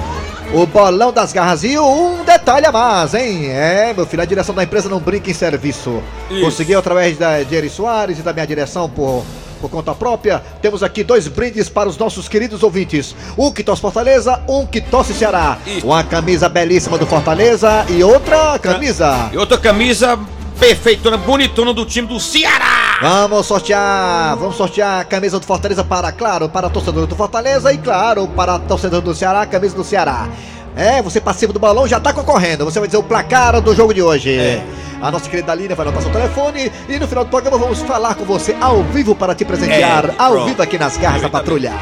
O 0.55 0.67
bolão 0.67 1.13
das 1.13 1.33
garras. 1.33 1.65
E 1.65 1.77
um 1.77 2.23
detalhe 2.23 2.65
a 2.65 2.71
mais, 2.71 3.13
hein? 3.13 3.49
É, 3.49 3.93
meu 3.93 4.07
filho, 4.07 4.23
a 4.23 4.25
direção 4.25 4.55
da 4.55 4.63
empresa 4.63 4.89
não 4.89 5.01
brinca 5.01 5.29
em 5.29 5.35
serviço. 5.35 6.01
Isso. 6.31 6.41
Conseguiu 6.41 6.79
através 6.79 7.19
da 7.19 7.43
de 7.43 7.57
Eri 7.57 7.69
Soares 7.69 8.21
e 8.21 8.23
da 8.23 8.33
minha 8.33 8.47
direção 8.47 8.89
por, 8.89 9.25
por 9.61 9.69
conta 9.69 9.93
própria. 9.97 10.41
Temos 10.63 10.85
aqui 10.85 11.03
dois 11.03 11.27
brindes 11.27 11.69
para 11.69 11.89
os 11.89 11.99
nossos 11.99 12.29
queridos 12.29 12.63
ouvintes. 12.63 13.17
Um 13.37 13.51
que 13.51 13.65
torce 13.65 13.83
Fortaleza, 13.83 14.41
um 14.49 14.65
que 14.65 14.81
torce 14.81 15.13
Ceará. 15.13 15.59
Isso. 15.67 15.85
Uma 15.85 16.05
camisa 16.05 16.49
belíssima 16.49 16.97
do 16.99 17.07
Fortaleza 17.07 17.85
e 17.89 18.05
outra 18.05 18.57
camisa. 18.61 19.31
E 19.33 19.37
outra 19.37 19.59
camisa 19.59 20.17
perfeitona, 20.61 21.17
bonitona 21.17 21.75
do 21.75 21.85
time 21.85 22.07
do 22.07 22.21
Ceará. 22.21 22.94
Vamos 23.05 23.45
sortear, 23.45 24.35
vamos 24.39 24.57
sortear 24.57 25.01
a 25.01 25.05
camisa 25.05 25.39
do 25.39 25.45
Fortaleza 25.45 25.85
para, 25.85 26.11
claro, 26.11 26.49
para 26.49 26.71
torcedor 26.71 27.07
do 27.07 27.15
Fortaleza 27.15 27.71
e, 27.71 27.77
claro, 27.77 28.27
para 28.29 28.59
torcedor 28.59 29.03
do 29.03 29.15
Ceará, 29.15 29.43
a 29.43 29.47
camisa 29.47 29.77
do 29.77 29.85
Ceará. 29.85 30.27
É, 30.75 31.03
você 31.03 31.21
participa 31.21 31.53
do 31.53 31.59
balão, 31.61 31.87
já 31.87 32.01
tá 32.01 32.15
concorrendo. 32.15 32.65
Você 32.65 32.79
vai 32.79 32.89
dizer 32.89 32.97
o 32.97 33.03
placar 33.03 33.61
do 33.61 33.75
jogo 33.75 33.93
de 33.93 34.01
hoje. 34.01 34.59
A 35.03 35.11
nossa 35.11 35.29
querida 35.29 35.53
Aline 35.53 35.75
vai 35.75 35.87
anotar 35.87 36.03
seu 36.03 36.11
telefone 36.11 36.73
e 36.89 36.99
no 36.99 37.07
final 37.07 37.25
do 37.25 37.31
programa 37.31 37.59
vamos 37.59 37.83
falar 37.83 38.15
com 38.15 38.25
você 38.25 38.57
ao 38.59 38.83
vivo 38.85 39.15
para 39.15 39.35
te 39.35 39.45
presentear, 39.45 40.07
É, 40.07 40.15
ao 40.17 40.47
vivo 40.47 40.63
aqui 40.63 40.79
nas 40.79 40.97
garras 40.97 41.21
da 41.21 41.29
patrulha. 41.29 41.73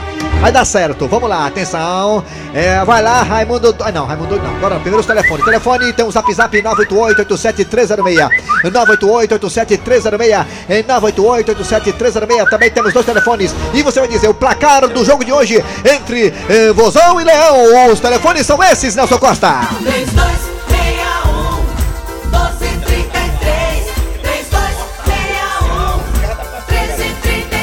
Vai 0.43 0.51
dar 0.51 0.65
certo, 0.65 1.07
vamos 1.07 1.31
lá, 1.31 1.47
atenção. 1.47 2.25
É, 2.53 2.85
vai 2.85 3.01
lá, 3.01 3.23
Raimundo. 3.23 3.77
Ah, 3.79 3.93
não, 3.93 4.05
Raimundo 4.07 4.43
não. 4.43 4.57
Agora, 4.57 4.75
primeiro 4.75 4.99
os 4.99 5.07
telefones. 5.07 5.45
Telefone 5.45 5.93
tem 5.93 6.05
um 6.05 6.11
zap 6.11 6.35
zap 6.35 6.61
988-87306. 6.61 8.29
988-87306. 8.65 10.47
É 10.69 10.83
988-87306. 10.83 12.51
Também 12.51 12.73
temos 12.73 12.93
dois 12.93 13.07
telefones. 13.07 13.55
E 13.73 13.85
você 13.85 14.01
vai 14.01 14.09
dizer 14.09 14.27
o 14.27 14.35
placar 14.35 14.89
do 14.89 15.05
jogo 15.05 15.25
de 15.25 15.33
hoje 15.33 15.65
entre 15.85 16.35
eh, 16.49 16.73
Vozão 16.73 17.21
e 17.21 17.25
Leão. 17.25 17.93
Os 17.93 18.01
telefones 18.01 18.45
são 18.45 18.61
esses, 18.61 18.97
Nelson 18.97 19.19
Costa. 19.21 19.61
3261 19.81 20.42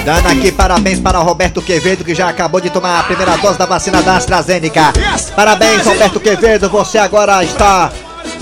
Dando 0.06 0.28
aqui 0.28 0.52
parabéns 0.52 1.00
para 1.00 1.20
o 1.20 1.24
Roberto 1.24 1.62
Quevedo, 1.62 2.04
que 2.04 2.16
já 2.16 2.30
acabou 2.30 2.60
de 2.60 2.70
tomar 2.70 3.00
a 3.00 3.04
primeira 3.04 3.38
dose 3.38 3.58
da 3.60 3.66
vacina 3.66 4.02
da 4.02 4.16
AstraZeneca. 4.18 4.94
Parabéns, 5.36 5.86
Roberto 5.86 6.20
Quevedo, 6.20 6.70
você 6.70 6.98
agora 6.98 7.44
está 7.44 7.92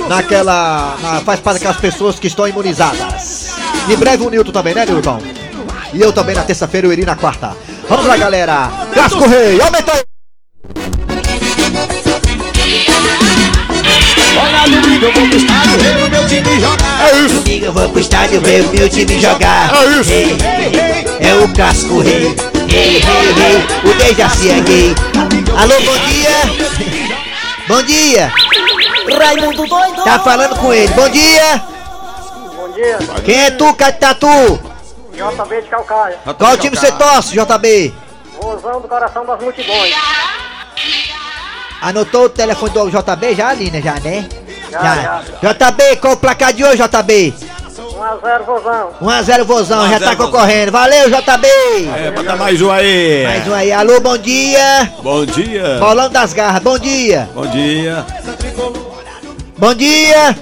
naquela. 0.08 0.96
na- 1.02 1.22
faz 1.22 1.40
parte 1.40 1.56
daquelas 1.56 1.78
pessoas 1.78 2.20
que 2.20 2.28
estão 2.28 2.48
imunizadas. 2.48 3.50
Em 3.90 3.96
breve 3.98 4.24
o 4.26 4.30
Nilton 4.30 4.52
também, 4.52 4.74
né, 4.74 4.86
Nilton? 4.86 5.20
E 5.94 6.02
eu 6.02 6.14
também 6.14 6.36
na 6.36 6.44
terça-feira, 6.44 6.88
eu 6.88 6.94
iria 6.94 7.06
na 7.06 7.16
quarta. 7.16 7.56
Vamos 7.90 8.06
lá, 8.06 8.16
galera! 8.18 8.70
Clássico 8.94 9.28
Rei, 9.28 9.60
aumenta 9.62 9.94
aí! 9.94 10.17
Domingo 17.28 17.66
eu 17.66 17.74
vou 17.74 17.90
pro 17.90 18.00
estádio 18.00 18.42
ver 18.42 18.64
o 18.64 18.70
meu 18.70 18.90
time 18.90 19.20
jogar. 19.20 19.72
É 19.74 19.86
isso. 20.00 20.12
Ei, 20.12 20.38
ei, 21.22 21.28
é 21.28 21.34
o 21.36 21.48
clássico 21.54 22.00
rei. 22.00 22.36
Rei, 22.70 23.00
rei, 23.00 23.34
rei, 23.34 23.68
o 23.84 23.94
Dejaci 23.96 24.50
é 24.50 24.60
gay. 24.62 24.96
Alô, 25.58 25.76
bom 25.82 25.98
dia. 26.08 26.78
Bom 27.68 27.84
dia. 27.84 28.32
Raimundo 29.18 29.66
doido 29.66 30.04
Tá 30.04 30.20
falando 30.20 30.56
com 30.58 30.74
ele. 30.74 30.94
Bom 30.94 31.10
dia. 31.10 31.64
Bom 32.56 32.70
dia, 32.74 32.98
Quem 33.24 33.46
é 33.46 33.52
tu, 33.52 33.74
Catatu? 33.74 34.60
JB 35.14 35.62
de 35.62 35.68
Calcaia. 35.70 36.20
Qual 36.38 36.58
time 36.58 36.76
você 36.78 36.92
torce, 36.92 37.34
JB? 37.34 37.94
Rosão 38.40 38.82
do 38.82 38.88
coração 38.88 39.26
das 39.26 39.42
multidões. 39.42 39.96
Anotou 41.82 42.26
o 42.26 42.30
telefone 42.30 42.72
do 42.74 42.90
JB 42.90 43.36
já 43.36 43.50
ali, 43.50 43.70
né? 43.72 43.82
Já, 43.82 43.94
né? 44.00 44.28
Já, 44.72 45.22
JB, 45.42 45.98
qual 45.98 46.14
o 46.14 46.18
placar 46.18 46.54
de 46.54 46.64
hoje, 46.64 46.82
JB? 46.82 47.34
1x0 47.98 48.44
Rosão. 48.46 48.90
1x0 49.02 49.44
Vozão, 49.44 49.82
já 49.88 49.94
1 49.94 49.96
a 49.96 50.00
0 50.00 50.00
tá 50.00 50.12
Vozão. 50.12 50.32
concorrendo. 50.32 50.72
Valeu, 50.72 51.10
JB. 51.10 51.48
É, 51.96 52.12
bota 52.12 52.36
mais 52.36 52.62
um 52.62 52.72
aí. 52.72 53.24
Mais 53.26 53.48
um 53.48 53.54
aí. 53.54 53.72
Alô, 53.72 54.00
bom 54.00 54.18
dia. 54.18 54.92
Bom 55.02 55.26
dia. 55.26 55.78
Bolão 55.80 56.10
das 56.10 56.34
garras, 56.34 56.62
bom 56.62 56.78
dia. 56.78 57.28
Bom 57.34 57.48
dia. 57.48 58.06
Bom 59.58 59.74
dia. 59.74 60.36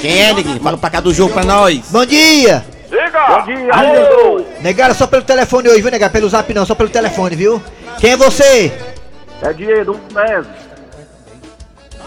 Quem 0.00 0.22
é, 0.24 0.32
Neguinho? 0.32 0.60
Fala 0.60 0.76
o 0.76 0.80
placar 0.80 1.00
do 1.02 1.14
jogo 1.14 1.32
pra 1.32 1.44
nós. 1.44 1.80
Bom 1.90 2.04
dia. 2.04 2.64
Bom 2.90 3.44
dia, 3.44 3.72
Raimundo. 3.72 4.46
Negara 4.60 4.94
só 4.94 5.06
pelo 5.06 5.22
telefone 5.22 5.68
hoje, 5.68 5.82
viu, 5.82 5.90
negar? 5.90 6.10
Pelo 6.10 6.28
zap 6.28 6.52
não, 6.52 6.66
só 6.66 6.74
pelo 6.74 6.88
telefone, 6.88 7.36
viu? 7.36 7.62
Quem 7.98 8.12
é 8.12 8.16
você? 8.16 8.72
É 9.42 9.52
Diego, 9.52 9.92
um 9.92 10.14
mês. 10.14 10.46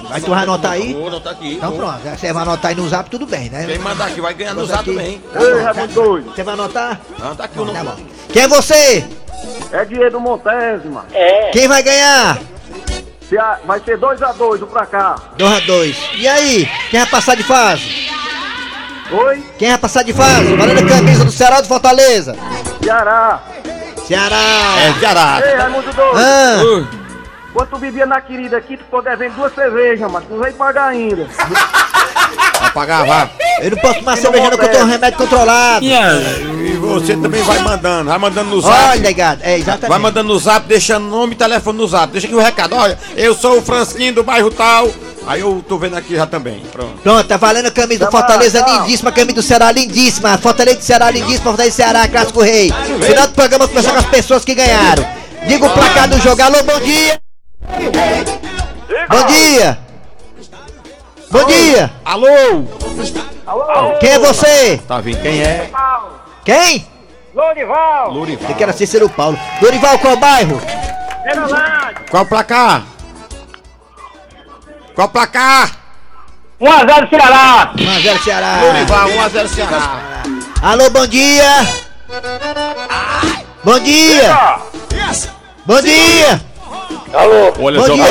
Vai 0.07 0.21
tu 0.21 0.29
vai 0.29 0.43
anotar 0.43 0.71
aí? 0.71 0.93
Vou 0.93 1.07
anotar 1.07 1.33
aqui. 1.33 1.53
Então 1.55 1.71
pronto, 1.71 1.99
você 2.17 2.33
vai 2.33 2.43
anotar 2.43 2.69
aí 2.69 2.75
no 2.75 2.87
zap, 2.89 3.09
tudo 3.09 3.25
bem, 3.25 3.49
né? 3.49 3.65
Quem 3.67 3.79
mandar 3.79 4.05
aqui 4.05 4.21
vai 4.21 4.33
ganhar 4.33 4.53
no 4.53 4.65
zap 4.65 4.79
aqui. 4.81 4.91
também. 4.91 5.21
Tá 5.33 5.41
Ei, 5.41 5.61
Raimundo 5.61 5.93
doido. 5.93 6.31
Você 6.35 6.43
vai 6.43 6.53
anotar? 6.53 6.99
Anota 7.21 7.43
aqui 7.43 7.59
o 7.59 7.65
Tá 7.65 7.73
número. 7.73 7.85
bom. 7.97 8.03
Quem 8.31 8.41
é 8.43 8.47
você? 8.47 9.05
É 9.71 9.85
Diego 9.85 10.19
Montésima. 10.19 11.05
Quem 11.51 11.67
vai 11.67 11.83
ganhar? 11.83 12.39
Se 13.27 13.37
a- 13.37 13.59
Vai 13.65 13.79
ser 13.81 13.97
2x2 13.99 14.61
o 14.63 14.67
pra 14.67 14.85
cá. 14.87 15.15
2 15.37 15.51
a 15.53 15.59
2 15.59 15.95
E 16.15 16.27
aí? 16.27 16.67
Quem 16.89 16.99
vai 16.99 17.09
passar 17.09 17.35
de 17.35 17.43
fase? 17.43 18.09
Oi, 19.11 19.43
Quem 19.57 19.69
vai 19.69 19.77
passar 19.77 20.03
de 20.03 20.13
fase? 20.13 20.55
Valendo 20.55 20.79
a 20.85 20.89
camisa 20.95 21.25
do 21.25 21.31
Ceará 21.31 21.57
ou 21.57 21.61
do 21.63 21.67
Fortaleza? 21.67 22.35
Ceará. 22.83 23.39
Ceará! 24.07 24.35
É, 24.79 24.93
Ceará. 24.99 25.41
Ei, 25.45 25.55
Raimundo 25.55 25.93
doido. 25.93 26.17
Ah, 26.17 26.57
Quando 27.53 27.69
tu 27.69 27.77
bebia 27.77 28.05
na 28.05 28.21
querida 28.21 28.57
aqui, 28.57 28.77
tu 28.77 28.83
ficou 28.83 29.01
devendo 29.01 29.35
duas 29.35 29.53
cervejas, 29.53 30.11
mas 30.11 30.23
tu 30.23 30.33
não 30.33 30.41
veio 30.41 30.53
pagar 30.53 30.89
ainda. 30.89 31.27
Vai 32.59 32.71
pagar, 32.71 33.05
vai. 33.05 33.31
eu 33.61 33.71
não 33.71 33.77
posso 33.77 33.99
tomar 33.99 34.17
cerveja 34.17 34.49
não, 34.49 34.57
que 34.57 34.65
eu 34.65 34.69
tenho 34.69 34.83
um 34.83 34.87
remédio 34.87 35.17
controlado. 35.17 35.85
E 35.85 36.73
você 36.73 37.15
também 37.15 37.41
vai 37.41 37.59
mandando. 37.59 38.09
Vai 38.09 38.17
mandando 38.17 38.49
no 38.49 38.61
zap. 38.61 38.89
Olha, 38.89 39.01
negado, 39.01 39.41
é 39.43 39.57
exatamente. 39.57 39.89
Vai 39.89 39.99
mandando 39.99 40.27
no 40.27 40.37
zap, 40.37 40.67
deixando 40.67 41.05
nome 41.07 41.33
e 41.33 41.35
telefone 41.37 41.77
no 41.77 41.87
zap. 41.87 42.11
Deixa 42.11 42.27
aqui 42.27 42.35
o 42.35 42.39
recado. 42.39 42.75
Olha, 42.75 42.97
eu 43.15 43.33
sou 43.33 43.57
o 43.57 43.61
Fransquinho 43.61 44.13
do 44.13 44.23
bairro 44.23 44.51
tal. 44.51 44.89
Aí 45.25 45.41
eu 45.41 45.63
tô 45.67 45.77
vendo 45.77 45.95
aqui 45.95 46.15
já 46.15 46.25
também. 46.25 46.59
Pronto. 46.71 47.01
Pronto, 47.01 47.27
tá 47.27 47.37
valendo 47.37 47.67
a 47.67 47.71
camisa 47.71 48.05
do 48.05 48.11
Fortaleza, 48.11 48.63
lindíssima, 48.67 49.09
a 49.09 49.13
camisa 49.13 49.35
do 49.35 49.41
Ceará, 49.41 49.71
lindíssima. 49.71 50.37
Fortaleza 50.37 50.77
do 50.77 50.83
Ceará, 50.83 51.11
lindíssima, 51.11 51.43
Fortaleza 51.43 51.71
do 51.71 51.77
Ceará, 51.77 52.07
Clássico 52.07 52.41
Rei. 52.41 52.71
Final 53.01 53.27
do 53.27 53.33
programa, 53.33 53.67
começar 53.67 53.91
com 53.91 53.99
as 53.99 54.05
pessoas 54.05 54.45
que 54.45 54.53
ganharam. 54.53 55.07
Diga 55.47 55.65
o 55.65 55.69
placar 55.69 56.09
do 56.09 56.19
jogo. 56.19 56.41
Alô, 56.41 56.61
bom 56.63 56.79
dia. 56.81 57.28
Bom 57.61 59.25
dia. 59.27 59.79
Bom 61.31 61.45
dia. 61.45 61.91
Alô? 62.05 62.63
Quem 63.99 64.11
é 64.11 64.19
você? 64.19 64.77
Tá 64.87 64.99
vindo 65.01 65.21
quem 65.21 65.41
é? 65.41 65.69
Quem? 66.45 66.87
Lorival. 67.33 68.11
Lurival. 68.11 68.47
Você 68.47 68.53
que 68.53 68.63
era 68.63 68.73
Cícero 68.73 69.09
Paulo. 69.09 69.39
Dorival, 69.61 69.99
qual 69.99 70.17
bairro? 70.17 70.61
Qual 72.09 72.23
o 72.23 72.25
placar? 72.25 72.83
Qual 74.95 75.07
o 75.07 75.11
placar? 75.11 75.71
1x0 76.59 77.09
Ceará. 77.09 77.71
1x0 77.75 78.23
Ceará. 78.23 78.61
Lurival, 78.61 79.09
1x0 79.09 79.47
Ceará. 79.47 80.23
Alô, 80.61 80.89
bom 80.89 81.07
dia. 81.07 81.67
Bom 83.63 83.79
dia. 83.79 84.59
Bom 85.65 85.81
dia. 85.81 86.48
Olha 87.59 87.79
Bom 87.79 87.85
só. 87.85 87.93
dia. 87.93 88.03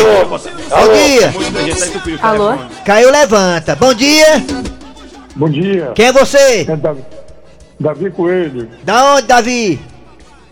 Bom 0.70 0.92
dia. 0.92 1.32
Gente 1.64 1.78
tá 1.80 1.87
entupindo 1.87 2.18
o 2.23 2.26
Alô? 2.26 2.58
Caiu, 2.85 3.11
levanta. 3.11 3.76
Bom 3.76 3.94
dia. 3.94 4.44
Bom 5.37 5.49
dia, 5.49 5.92
Quem 5.94 6.06
é 6.06 6.12
você? 6.12 6.66
é 6.68 6.76
Davi, 6.76 7.00
Davi 7.78 8.11
Coelho, 8.11 8.68
Da 8.82 9.14
onde, 9.14 9.28
Davi? 9.28 9.80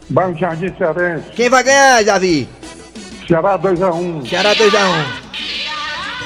bairro 0.09 0.37
Jardim 0.39 0.73
Cearense, 0.79 1.25
Quem 1.35 1.49
vai 1.49 1.65
ganhar, 1.65 2.05
Davi? 2.05 2.49
Ceará 3.27 3.59
2x1. 3.59 4.29
Ceará 4.29 4.55
2x1. 4.55 5.05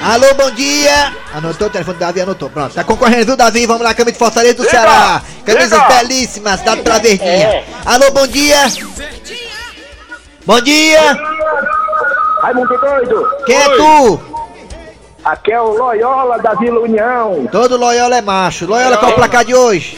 Alô, 0.03 0.33
bom 0.35 0.51
dia. 0.51 1.11
Anotou 1.33 1.67
o 1.67 1.69
telefone 1.71 1.97
do 1.97 1.99
Davi, 2.01 2.21
anotou. 2.21 2.49
Pronto, 2.51 2.75
tá 2.75 2.83
concorrendo, 2.83 3.25
viu, 3.25 3.35
Davi? 3.35 3.65
Vamos 3.65 3.81
lá, 3.81 3.95
camisa 3.95 4.13
de 4.13 4.19
Fortaleza 4.19 4.53
do 4.55 4.63
Ceará. 4.69 5.23
Camisas 5.43 5.71
Liga. 5.81 5.87
belíssimas, 6.03 6.61
dado 6.61 6.83
pela 6.83 6.99
verdinha. 6.99 7.63
Alô, 7.83 8.11
bom 8.11 8.27
dia. 8.27 8.63
Bom 10.45 10.61
dia. 10.61 11.17
Raimundo 12.41 12.77
doido. 12.79 13.27
Quem 13.45 13.55
é 13.55 13.69
tu? 13.69 14.19
Aqui 15.23 15.51
é 15.51 15.61
o 15.61 15.77
Loyola 15.77 16.39
da 16.39 16.53
Vila 16.55 16.79
União. 16.79 17.47
Todo 17.51 17.77
Loyola 17.77 18.17
é 18.17 18.21
macho. 18.21 18.65
Loyola, 18.65 18.97
qual 18.97 19.11
é 19.11 19.13
o 19.13 19.17
placar 19.17 19.45
de 19.45 19.53
hoje? 19.53 19.97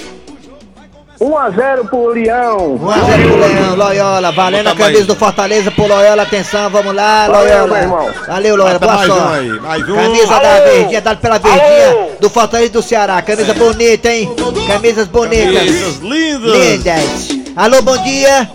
1x0 1.21 1.87
pro 1.87 2.07
Leão. 2.07 2.77
1x0 2.77 3.27
pro 3.27 3.37
Leão, 3.37 3.75
Loyola. 3.77 4.31
Valendo 4.33 4.67
a 4.67 4.75
camisa 4.75 5.05
do 5.05 5.15
Fortaleza 5.15 5.71
pro 5.71 5.87
Loyola. 5.87 6.23
Atenção, 6.23 6.69
vamos 6.69 6.93
lá, 6.93 7.27
Valeu, 7.29 7.39
Loyola. 7.41 7.67
meu 7.67 7.77
irmão. 7.77 8.09
Valeu, 8.27 8.55
Loyola. 8.57 8.79
Bota 8.79 8.85
Boa 8.85 8.97
mais 8.97 9.09
um 9.09 9.15
sorte. 9.15 9.37
aí, 9.39 9.59
mais 9.61 9.89
um. 9.89 9.95
Camisa 9.95 10.39
da 10.39 10.55
Alô. 10.55 10.65
Verdinha, 10.65 11.01
dado 11.01 11.17
pela 11.21 11.37
Verdinha 11.39 11.89
Alô. 11.91 12.07
do 12.19 12.29
Fortaleza 12.29 12.73
do 12.73 12.81
Ceará. 12.83 13.21
Camisa 13.21 13.53
bonita, 13.53 14.09
hein? 14.11 14.35
Camisas 14.67 15.07
bonitas. 15.07 15.53
Camisas 15.53 15.97
lindas. 15.99 16.51
Lindas. 16.53 17.29
Alô, 17.55 17.81
bom 17.81 17.97
dia. 18.03 18.49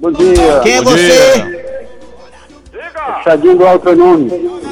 Bom 0.00 0.10
dia. 0.10 0.60
Quem 0.64 0.72
é 0.78 0.82
Bom 0.82 0.90
você? 0.90 1.57
Chadinho 3.24 3.56
do 3.56 3.66
Alto 3.66 3.94
Nome. 3.94 4.30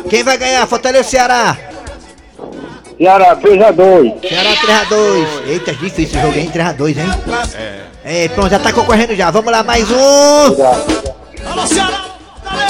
Quem 0.08 0.22
vai 0.22 0.36
ganhar? 0.38 0.66
Fortaleza 0.66 1.04
ou 1.04 1.10
Ceará? 1.10 1.56
Ceará 2.98 3.36
3x2. 3.36 4.28
Ceará 4.28 4.50
3x2. 4.56 5.26
Eita, 5.46 5.72
difícil 5.74 6.18
o 6.18 6.22
jogo, 6.22 6.38
hein? 6.38 6.50
3x2, 6.54 6.96
hein? 6.98 7.06
É. 8.04 8.28
pronto, 8.28 8.50
já 8.50 8.58
tá 8.58 8.72
concorrendo 8.72 9.14
já. 9.14 9.30
Vamos 9.30 9.50
lá, 9.52 9.62
mais 9.62 9.90
um. 9.90 9.96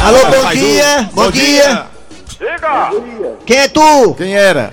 Alô, 0.04 0.18
bom 0.30 0.42
Mais 0.42 0.58
um. 0.58 0.62
dia. 0.62 1.10
Bom 1.12 1.30
dia. 1.30 1.86
Diga. 2.38 2.90
Quem 3.44 3.58
é 3.58 3.68
tu? 3.68 4.14
Quem 4.14 4.36
era? 4.36 4.72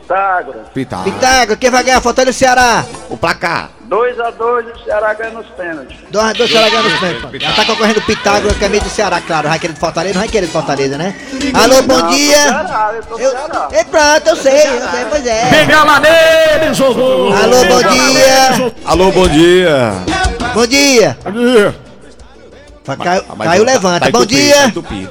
Pitágoras. 0.00 0.62
Pitar. 0.74 1.04
Pitágoras, 1.04 1.58
quem 1.58 1.70
vai 1.70 1.82
ganhar 1.82 2.00
Fortaleza 2.00 2.30
e 2.36 2.38
Ceará? 2.38 2.84
O 3.08 3.16
placar. 3.16 3.70
2x2 3.88 4.64
e 4.66 4.70
o 4.72 4.84
Ceará 4.84 5.14
ganha 5.14 5.30
nos 5.30 5.46
pênaltis. 5.48 5.96
2 6.10 6.24
a 6.26 6.32
2 6.32 6.50
Ceará 6.50 6.68
ganha 6.68 6.82
nos 6.82 6.98
pênaltis. 7.00 7.42
Já 7.42 7.52
tá 7.52 7.64
concorrendo 7.64 8.02
Pitágoras, 8.02 8.58
camisa 8.58 8.84
do 8.84 8.90
Ceará, 8.90 9.20
claro. 9.20 9.48
Vai 9.48 9.58
querer 9.58 9.72
de 9.72 9.80
Fortaleza, 9.80 10.14
não 10.14 10.20
vai 10.20 10.28
querer 10.28 10.46
de 10.46 10.52
Fortaleza, 10.52 10.98
né? 10.98 11.14
Alô, 11.54 11.82
bom 11.82 11.98
Não, 11.98 12.08
dia. 12.10 12.36
Ceará, 12.42 12.90
eu 12.96 13.02
tô 13.04 13.18
Eu, 13.18 13.30
Ceará. 13.30 13.68
é 13.72 13.84
pronto, 13.84 14.26
eu 14.28 14.36
sei, 14.36 14.52
eu 14.66 14.88
sei, 14.90 15.04
pois 15.08 15.26
é. 15.26 15.46
Pega 15.50 15.84
lá 15.84 16.00
nele, 16.00 16.74
Jogou! 16.74 17.32
Alô, 17.32 17.64
bom 17.64 17.82
dia. 17.90 18.72
Alô, 18.84 19.12
bom 19.12 19.28
dia. 19.28 19.92
Bom 20.54 20.66
dia. 20.66 21.16
Fa- 22.84 22.96
Caiu, 22.96 23.22
caiu 23.42 23.64
levanta. 23.64 24.06
Tá 24.06 24.10
Bom 24.12 24.24
dia. 24.24 24.54
tá 24.54 24.66
entupido. 24.68 25.10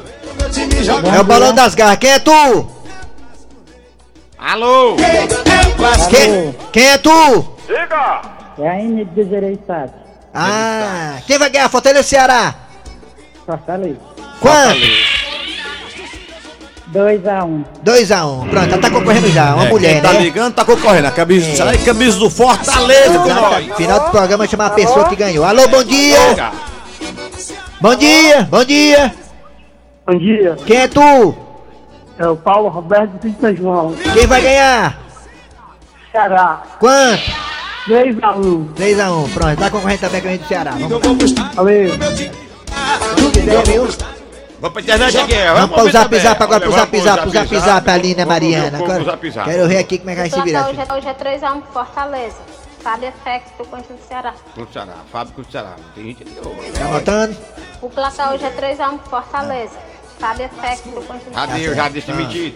É 1.13 1.20
o 1.20 1.24
balão 1.24 1.54
das 1.54 1.75
garras. 1.75 1.98
Quem 1.98 2.12
é 2.12 2.20
tu? 2.20 2.72
Alô. 4.45 4.95
Quem, 6.09 6.55
quem 6.71 6.85
é 6.87 6.97
tu? 6.99 7.47
Diga! 7.67 8.21
É 8.59 8.69
a 8.69 8.79
N 8.79 9.03
de 9.03 9.23
Gereissat. 9.23 9.91
Ah, 10.33 11.17
quem 11.25 11.39
vai 11.39 11.49
ganhar 11.49 11.67
Fortaleza 11.67 12.01
e 12.01 12.03
Ceará? 12.03 12.53
Fortaleza. 13.43 13.97
Quanto? 14.39 14.79
2x1. 16.93 17.65
2x1. 17.83 18.49
Pronto, 18.49 18.67
ela 18.71 18.77
tá 18.77 18.89
concorrendo 18.91 19.29
já. 19.31 19.55
Uma 19.55 19.65
É, 19.65 19.69
mulher, 19.69 19.93
quem 19.93 20.01
tá 20.03 20.13
né? 20.13 20.19
ligando 20.19 20.53
tá 20.53 20.63
concorrendo. 20.63 21.07
A 21.07 21.11
camisa 21.11 21.49
e 21.65 21.75
a 21.75 21.77
camisa 21.83 22.19
do 22.19 22.29
Fortaleza 22.29 23.17
com 23.19 23.27
nós. 23.33 23.63
Exato. 23.65 23.77
Final 23.77 23.99
do 24.01 24.11
programa 24.11 24.47
chamar 24.47 24.67
a 24.67 24.69
pessoa 24.71 25.05
que 25.09 25.15
ganhou. 25.15 25.43
Alô, 25.43 25.67
bom 25.67 25.83
dia. 25.83 26.51
Bom 27.81 27.95
dia, 27.95 28.43
bom 28.49 28.63
dia. 28.63 29.15
Bom 30.05 30.19
dia, 30.19 30.55
Quem 30.67 30.77
é 30.77 30.87
tu? 30.87 31.35
É 32.17 32.27
o 32.27 32.36
Paulo 32.36 32.69
Roberto 32.69 33.19
de 33.19 33.34
São 33.39 33.55
João. 33.55 33.93
Quem 34.13 34.27
vai 34.27 34.41
ganhar? 34.41 34.98
Ceará, 36.12 36.63
Quanto? 36.79 37.24
3x1. 37.88 38.74
3x1. 38.74 39.34
Pronto, 39.34 39.60
tá 39.60 39.69
concorrendo 39.69 40.00
também 40.01 40.22
com 40.22 40.27
a 40.27 40.31
gente 40.31 40.41
do 40.43 40.48
Ceará. 40.48 40.72
Vamos 40.72 41.31
Valeu. 41.55 41.89
Vamos 44.60 44.74
pra 44.74 44.81
internet 44.81 45.17
aqui. 45.17 45.34
Vamos 45.53 45.75
pro 45.75 45.84
ver 45.86 45.91
zap 45.91 46.19
zap 46.19 46.43
agora, 46.43 46.60
pro 46.62 46.72
Vamos 46.72 46.86
zap 46.88 47.01
zap, 47.01 47.22
pro 47.22 47.29
zap 47.31 47.60
zap 47.60 47.89
ali, 47.91 48.15
né, 48.15 48.25
Vamos 48.25 48.39
pro- 48.39 48.50
Mariana? 48.50 48.77
vamos 48.77 49.03
pro 49.03 49.29
Agora, 49.29 49.45
quero 49.45 49.67
ver 49.67 49.77
aqui 49.77 49.98
como 50.00 50.10
é 50.10 50.13
que 50.15 50.19
vai 50.22 50.29
se 50.29 50.41
virar. 50.41 50.69
Hoje, 50.69 50.79
é- 50.79 50.93
hoje 50.93 51.07
é 51.07 51.13
3x1 51.13 51.62
pro 51.62 51.74
Fortaleza. 51.74 52.38
Fábio 52.81 53.12
Fex 53.24 53.43
do 53.57 53.65
Conjunto 53.65 53.93
do 53.93 54.07
Ceará. 54.07 54.34
Com 54.53 54.62
o 54.62 54.67
Ceará, 54.72 54.93
Fábio 55.12 55.34
com 55.34 55.41
o 55.41 55.45
Ceará. 55.51 55.74
Tem 55.95 56.03
gente 56.05 56.24
aqui. 56.24 56.38
ó. 56.43 56.79
Tá 56.79 56.86
anotando? 56.86 57.36
O 57.81 57.89
placar 57.89 58.34
hoje 58.34 58.45
é 58.45 58.50
3x1 58.51 58.98
pro 59.00 59.10
Fortaleza. 59.10 59.74
Fábio 60.19 60.50
Conjunto 60.50 61.29
do 61.29 61.34
Já 61.34 61.45
deu, 61.45 61.75
já 61.75 61.89
desse 61.89 62.12
metido. 62.13 62.55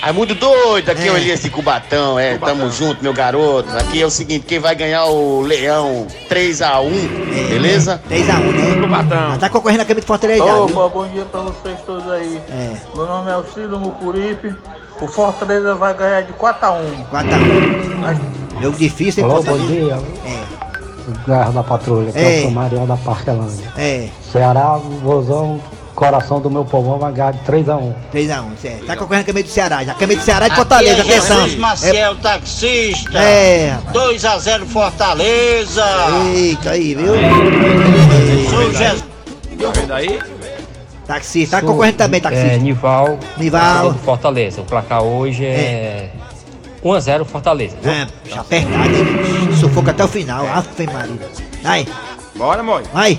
Raimundo 0.00 0.34
doido, 0.34 0.88
aqui 0.90 1.02
é, 1.02 1.06
É. 1.08 1.12
o 1.12 1.16
Elias 1.16 1.42
de 1.42 1.50
Cubatão, 1.50 2.18
é, 2.18 2.38
tamo 2.38 2.70
junto, 2.70 3.02
meu 3.02 3.12
garoto. 3.12 3.68
Aqui 3.76 4.00
é 4.00 4.06
o 4.06 4.10
seguinte, 4.10 4.46
quem 4.46 4.58
vai 4.58 4.74
ganhar 4.74 5.04
o 5.06 5.42
Leão 5.42 6.06
3x1, 6.28 6.90
beleza? 7.50 8.00
3x1, 8.08 8.52
né? 8.52 8.80
Cubatão. 8.80 9.38
Tá 9.38 9.50
concorrendo 9.50 9.82
a 9.82 9.84
camisa 9.84 10.00
de 10.02 10.06
Fortaleza? 10.06 10.44
Opa, 10.44 10.88
bom 10.88 11.06
dia 11.08 11.24
pra 11.26 11.40
vocês 11.40 11.78
todos 11.84 12.10
aí. 12.10 12.40
É, 12.48 12.76
Meu 12.94 13.06
nome 13.06 13.30
é 13.30 13.34
Auxílio 13.34 13.78
Mucuripe. 13.78 14.54
O 15.00 15.06
Fortaleza 15.08 15.74
vai 15.74 15.92
ganhar 15.94 16.22
de 16.22 16.32
4x1. 16.32 17.06
4x1. 17.10 18.62
Jogo 18.62 18.76
difícil, 18.78 19.24
hein, 19.24 19.30
Fortaleza? 19.30 19.66
dia. 19.66 19.98
É, 20.26 20.60
Garra 21.26 21.50
da 21.50 21.62
Patrulha, 21.62 22.12
que 22.12 22.18
é 22.18 22.38
o 22.38 22.42
São 22.42 22.50
Mariel 22.52 22.86
da 22.86 22.96
Parquelândia. 22.96 23.70
é. 23.76 24.08
Ceará, 24.30 24.76
vozão, 25.02 25.60
coração 25.94 26.40
do 26.40 26.50
meu 26.50 26.64
povão, 26.64 26.98
vai 26.98 27.12
ganhar 27.12 27.32
de 27.32 27.38
3x1. 27.40 27.94
3x1, 28.12 28.44
certo. 28.60 28.86
Tá 28.86 28.96
concorrendo 28.96 29.22
a 29.22 29.26
camisa 29.26 29.44
do 29.46 29.50
Ceará 29.50 29.84
já. 29.84 29.94
Camisa 29.94 30.20
do 30.20 30.24
Ceará 30.24 30.46
e 30.46 30.50
de 30.50 30.56
Fortaleza, 30.56 31.02
atenção. 31.02 31.48
Maciel, 31.58 32.16
taxista. 32.16 33.18
É, 33.18 33.68
é. 33.68 33.78
2x0 33.92 34.66
Fortaleza. 34.66 35.84
Eita 36.34 36.70
aí, 36.70 36.94
viu? 36.94 37.14
Sou 38.50 38.72
Jesus. 38.72 39.04
Tá 39.60 39.70
vendo 39.80 39.92
aí? 39.92 40.18
Taxista, 41.06 41.60
tá 41.60 41.66
concorrendo 41.66 41.96
também, 41.96 42.20
taxista. 42.20 42.56
Nival, 42.58 43.18
Nival. 43.36 43.92
do 43.92 43.98
Fortaleza. 43.98 44.60
O 44.60 44.64
placar 44.64 45.02
hoje 45.02 45.44
é 45.44 46.10
1x0 46.84 47.24
Fortaleza. 47.24 47.76
viu? 47.82 47.90
É, 47.92 48.06
apertado, 48.38 48.88
hein? 48.96 49.56
Sufoca 49.58 49.90
até 49.90 50.04
o 50.04 50.08
final. 50.08 50.46
Ave 50.46 50.86
Maria. 50.86 51.28
Vai, 51.62 51.86
Bora, 52.36 52.62
mãe. 52.62 52.84
vai. 52.92 53.18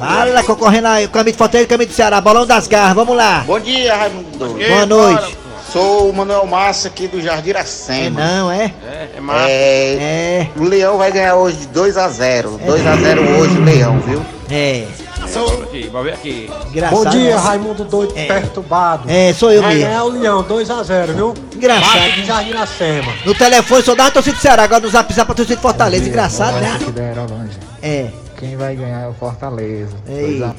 Fala, 0.00 0.42
concorrendo 0.42 0.88
aí. 0.88 1.08
Camisa 1.08 1.32
de 1.32 1.38
Fortaleza 1.38 1.64
e 1.64 1.68
camisa 1.68 1.90
do 1.90 1.94
Ceará. 1.94 2.20
Bolão 2.20 2.46
das 2.46 2.66
garras, 2.66 2.94
vamos 2.94 3.16
lá. 3.16 3.44
Bom 3.46 3.60
dia, 3.60 3.94
Raimundo 3.96 4.38
doido. 4.38 4.68
Boa 4.68 4.86
noite. 4.86 5.38
Sou 5.72 6.10
o 6.10 6.12
Manuel 6.12 6.46
Massa 6.46 6.88
aqui 6.88 7.06
do 7.06 7.20
Jardim 7.22 7.48
É 7.48 7.50
Iracema. 7.50 8.20
não, 8.20 8.50
é? 8.50 8.72
É, 8.84 9.08
é 9.16 9.20
massa. 9.20 9.44
É, 9.48 9.92
É, 10.00 10.48
o 10.56 10.64
Leão 10.64 10.98
vai 10.98 11.12
ganhar 11.12 11.36
hoje 11.36 11.58
de 11.58 11.68
2x0. 11.68 12.58
2x0 12.66 13.38
hoje, 13.38 13.56
Leão, 13.60 14.00
viu? 14.00 14.20
é. 14.50 14.84
Vamos 15.32 15.62
aqui, 15.62 15.88
vamos 15.92 16.06
ver 16.08 16.14
aqui. 16.14 16.50
Engraçado. 16.70 17.16
né? 17.16 17.34
Raimundo 17.36 17.84
Doido 17.84 18.14
É. 18.16 18.24
Perturbado. 18.26 19.04
É, 19.08 19.32
sou 19.32 19.52
eu 19.52 19.62
mesmo. 19.62 20.04
o 20.06 20.08
Leão, 20.08 20.42
2x0, 20.42 21.14
viu? 21.14 21.34
Engraçado. 21.54 22.24
Jardim 22.26 22.50
Iracema. 22.50 23.12
No 23.24 23.32
telefone 23.34 23.82
só 23.84 23.94
dava 23.94 24.08
a 24.08 24.12
torcida 24.12 24.34
do 24.36 24.40
Ceará, 24.42 24.64
agora 24.64 24.80
no 24.80 24.88
zap 24.88 25.12
zap 25.14 25.30
a 25.30 25.34
torcida 25.34 25.54
de 25.54 25.62
Fortaleza. 25.62 26.08
Engraçado, 26.08 26.54
né? 26.58 26.80
Aerolândia. 26.98 27.58
É. 27.80 28.06
Quem 28.40 28.56
vai 28.56 28.74
ganhar 28.74 29.02
é 29.02 29.06
o 29.06 29.12
Fortaleza. 29.12 29.94
Ei. 30.08 30.40
Bom 30.40 30.54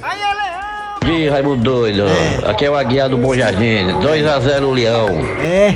dia, 1.04 1.32
Raimundo 1.32 1.64
doido. 1.64 2.04
Aqui 2.46 2.66
é 2.66 2.70
o 2.70 2.76
Aguiar 2.76 3.10
do 3.10 3.18
Bom 3.18 3.34
Jardim. 3.34 3.88
2x0 3.88 4.72
Leão. 4.72 5.08
É. 5.44 5.74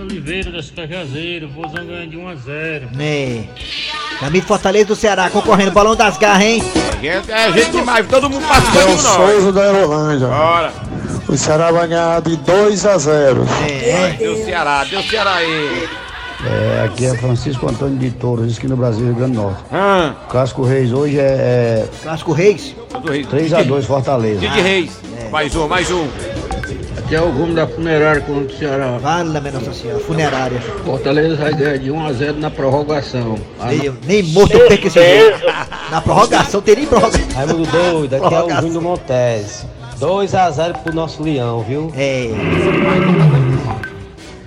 Oliveira 0.00 0.50
das 0.50 0.68
Cajazeiras, 0.72 1.48
vozão 1.52 1.86
ganha 1.86 2.08
de 2.08 2.16
1x0. 2.16 2.88
É. 2.98 3.44
Camisa 4.18 4.40
de 4.40 4.48
Fortaleza 4.48 4.86
do 4.86 4.96
Ceará, 4.96 5.30
concorrendo. 5.30 5.70
Bolão 5.70 5.94
das 5.94 6.18
garras, 6.18 6.42
hein? 6.42 6.64
Gente, 7.00 7.30
é 7.30 7.52
gente 7.52 7.70
demais, 7.70 8.08
todo 8.08 8.28
mundo 8.28 8.44
participando 8.48 8.96
com 8.96 9.02
nós. 9.22 9.54
da 9.54 9.62
Aerolândia. 9.62 10.26
Bora. 10.26 10.72
O 11.28 11.36
Ceará 11.36 11.70
vai 11.70 11.86
ganhar 11.86 12.20
de 12.20 12.36
2x0. 12.36 13.46
É. 13.64 14.16
Deu 14.18 14.44
Ceará, 14.44 14.82
deu 14.82 15.00
Ceará 15.04 15.34
aí. 15.36 15.88
É, 16.46 16.84
aqui 16.84 17.04
é 17.04 17.14
Francisco 17.16 17.68
Antônio 17.68 17.98
de 17.98 18.10
Touros, 18.10 18.56
aqui 18.56 18.66
no 18.66 18.76
Brasil, 18.76 19.04
Rio 19.06 19.14
Grande 19.14 19.32
do 19.36 19.42
Norte. 19.42 19.62
Ah, 19.70 20.14
Clássico 20.28 20.62
Reis 20.62 20.92
hoje 20.92 21.18
é, 21.18 21.86
Clássico 22.02 22.32
Reis. 22.32 22.74
do 23.02 23.10
Reis. 23.10 23.52
é 23.52 23.62
3x2 23.62 23.82
Fortaleza. 23.82 24.40
Didi 24.40 24.60
Reis. 24.60 24.90
Mais 25.30 25.54
um, 25.54 25.68
mais 25.68 25.90
um. 25.90 26.06
Aqui 26.98 27.14
é 27.14 27.20
o 27.20 27.30
rumo 27.30 27.54
da 27.54 27.66
funerária 27.66 28.20
contra 28.22 28.54
o 28.54 28.58
Ceará. 28.58 28.98
Minha 28.98 29.52
Nossa 29.52 29.72
Senhora. 29.72 30.00
Funerária. 30.00 30.60
Fortaleza 30.84 31.36
vai 31.36 31.52
ganhar 31.54 31.78
de 31.78 31.90
1x0 31.90 32.36
na 32.36 32.50
prorrogação. 32.50 33.36
Nem, 33.66 33.92
nem 34.06 34.22
morto 34.32 34.54
eu 34.56 34.68
perco 34.68 34.86
esse 34.86 34.98
jogo. 34.98 35.42
Na 35.90 36.00
prorrogação, 36.00 36.62
teria 36.62 36.86
prorrogação. 36.86 37.26
Raimundo 37.34 37.66
doido, 37.66 38.14
aqui 38.14 38.34
é 38.34 38.42
o 38.42 38.50
Júnior 38.50 38.72
do 38.72 38.82
Montes. 38.82 39.66
2x0 40.00 40.78
pro 40.78 40.94
nosso 40.94 41.22
Leão, 41.22 41.62
viu? 41.62 41.92
É. 41.94 42.30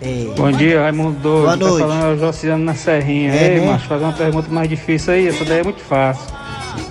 É. 0.04 0.36
Bom 0.36 0.52
dia, 0.52 0.82
Raimundo 0.82 1.18
doido. 1.20 1.44
Boa 1.46 1.56
noite. 1.56 1.82
Tá 1.82 1.88
falando 1.88 2.06
é 2.06 2.14
o 2.14 2.18
Josiano 2.18 2.64
na 2.66 2.76
Serrinha. 2.76 3.34
É, 3.34 3.54
Ei, 3.54 3.60
né? 3.62 3.72
macho, 3.72 3.88
fazer 3.88 4.04
uma 4.04 4.14
pergunta 4.14 4.50
mais 4.52 4.68
difícil 4.68 5.14
aí. 5.14 5.28
Essa 5.30 5.46
daí 5.46 5.60
é 5.60 5.64
muito 5.64 5.82
fácil. 5.82 6.34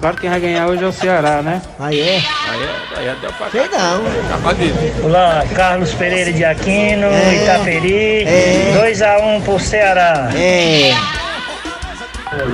Claro 0.01 0.17
que 0.17 0.23
quem 0.23 0.31
vai 0.31 0.41
ganhar 0.41 0.67
hoje 0.69 0.83
é 0.83 0.87
o 0.87 0.93
Ceará, 0.93 1.43
né? 1.43 1.61
Aí 1.79 2.01
é. 2.01 2.05
Aí 2.15 2.63
é, 2.63 2.99
aí 2.99 3.09
é 3.09 3.15
deu 3.21 3.33
pra 3.33 3.51
Sei 3.51 3.69
não. 3.69 4.55
Disso. 4.55 5.05
Olá, 5.05 5.45
Carlos 5.55 5.93
Pereira 5.95 6.33
de 6.33 6.45
Aquino, 6.45 7.07
É. 7.07 7.43
Itaperi. 7.43 8.25
É. 8.25 8.75
2x1 8.81 9.43
pro 9.43 9.59
Ceará. 9.61 10.31
É. 10.35 10.93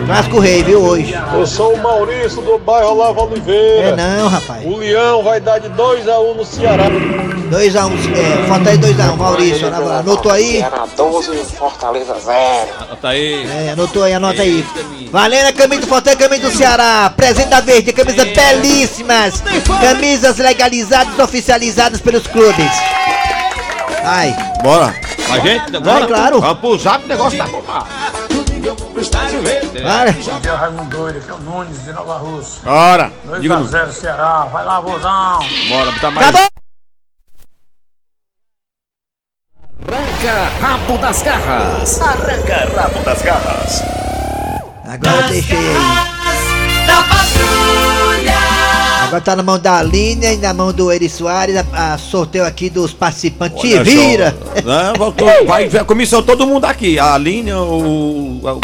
Clássico 0.06 0.40
Rei, 0.40 0.62
viu, 0.64 0.80
hoje. 0.80 1.14
Eu 1.32 1.46
sou 1.46 1.74
o 1.74 1.78
Maurício 1.82 2.40
do 2.42 2.58
bairro 2.58 2.94
Lava 2.96 3.20
É 3.20 3.24
Oliveira. 3.24 3.96
não, 3.96 4.28
rapaz. 4.28 4.64
O 4.66 4.76
Leão 4.76 5.22
vai 5.22 5.40
dar 5.40 5.58
de 5.58 5.68
2x1 5.70 6.34
no 6.36 6.44
Ceará. 6.44 6.84
2x1, 7.50 7.92
é, 8.16 8.46
falta 8.48 8.70
aí 8.70 8.78
2x1, 8.78 9.16
Maurício. 9.16 9.66
ana- 9.68 9.98
Anotou 10.00 10.32
aí? 10.32 10.58
Ceará 10.58 10.84
12, 10.96 11.44
Fortaleza 11.56 12.14
0. 12.18 12.68
Tá 13.00 13.10
aí. 13.10 13.48
É, 13.66 13.70
anotou 13.72 14.02
aí, 14.02 14.12
anota 14.14 14.42
aí. 14.42 14.64
Valendo 15.12 15.46
a 15.46 15.52
camisa 15.52 15.80
do 15.82 15.86
Fortaleza, 15.86 16.22
camisa 16.28 16.50
do 16.50 16.56
Ceará. 16.56 17.12
Presente 17.16 17.48
da 17.48 17.60
Verde, 17.60 17.92
camisas 17.92 18.28
belíssimas. 18.28 19.42
Camisas 19.80 20.38
legalizadas, 20.38 21.18
oficializadas 21.18 22.00
pelos 22.00 22.26
clubes. 22.26 22.70
Ai, 24.04 24.34
Bora. 24.62 24.94
A 25.30 25.38
gente, 25.40 25.78
bora? 25.78 26.06
claro. 26.06 26.40
Vamos 26.40 26.58
pro 26.58 26.78
zap, 26.78 27.04
o 27.04 27.08
negócio 27.08 27.36
tá 27.38 27.44
arrumado. 28.98 29.82
para. 29.82 30.12
Bom 30.12 30.40
dia, 30.40 30.54
Raimundo 30.54 30.96
Doido. 30.96 31.18
Aqui 31.18 31.30
é 31.30 31.34
o 31.34 31.38
Nunes 31.38 31.84
de 31.84 31.92
Nova 31.92 32.18
Rússia. 32.18 32.62
Bora. 32.64 33.12
Diga 33.40 33.58
no. 33.58 33.66
2x0 33.66 33.92
Ceará. 33.92 34.44
Vai 34.44 34.64
lá, 34.64 34.80
vozão. 34.80 35.38
Bora, 35.68 35.92
botar 35.92 36.10
mais. 36.10 36.28
Acabou! 36.28 36.48
Rabo 40.60 40.98
das 40.98 41.22
garras. 41.22 42.00
Arranca 42.00 42.68
rabo 42.76 43.04
das 43.04 43.22
garras. 43.22 43.82
Agora 44.84 45.28
deixei 45.28 45.56
aí. 45.56 46.07
Agora 49.08 49.20
tá 49.22 49.34
na 49.34 49.42
mão 49.42 49.58
da 49.58 49.78
Aline 49.78 50.34
e 50.34 50.36
na 50.36 50.52
mão 50.52 50.70
do 50.72 50.92
Eri 50.92 51.08
Soares, 51.08 51.56
a, 51.72 51.94
a 51.94 51.98
sorteio 51.98 52.44
aqui 52.44 52.68
dos 52.68 52.92
participantes. 52.92 53.58
Te 53.60 53.74
Olha 53.74 53.84
só, 53.84 53.90
vira! 53.90 54.36
né, 54.64 54.92
voltou, 54.98 55.28
vai 55.46 55.66
ver 55.66 55.80
a 55.80 55.84
comissão, 55.84 56.22
todo 56.22 56.46
mundo 56.46 56.66
aqui. 56.66 56.98
A 56.98 57.14
Aline, 57.14 57.52
o. 57.54 58.40
o- 58.42 58.60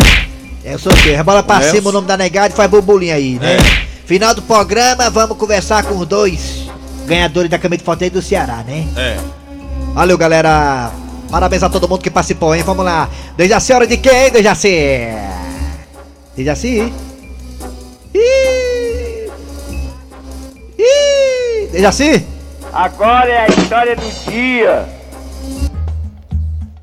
É 0.62 0.74
o 0.74 0.78
sorteio. 0.78 1.16
Rebola 1.16 1.42
pra 1.42 1.60
Nelson. 1.60 1.76
cima 1.76 1.88
o 1.88 1.92
nome 1.92 2.06
da 2.06 2.16
negada 2.16 2.52
e 2.52 2.56
faz 2.56 2.70
burbulinho 2.70 3.14
aí, 3.14 3.38
né? 3.38 3.56
Final 4.04 4.34
do 4.34 4.42
programa, 4.42 5.08
vamos 5.08 5.36
conversar 5.38 5.82
com 5.84 5.96
os 5.96 6.06
dois 6.06 6.64
ganhadores 7.06 7.50
da 7.50 7.58
camisa 7.58 7.78
de 7.78 7.84
Fortaleza 7.84 8.12
do 8.14 8.22
Ceará, 8.22 8.62
né? 8.66 8.86
É. 8.96 9.16
Valeu, 9.94 10.18
galera. 10.18 10.90
Parabéns 11.30 11.62
a 11.62 11.70
todo 11.70 11.88
mundo 11.88 12.02
que 12.02 12.10
participou, 12.10 12.54
hein? 12.54 12.62
Vamos 12.66 12.84
lá. 12.84 13.08
Dejaci, 13.36 13.72
hora 13.72 13.86
de 13.86 13.96
quem, 13.96 14.30
Dejaci? 14.30 15.08
Dejaci? 16.36 16.92
Ih! 18.14 18.43
Dejaci? 21.74 22.24
Agora 22.72 23.28
é 23.28 23.40
a 23.40 23.48
história 23.48 23.96
do 23.96 24.30
dia. 24.30 24.88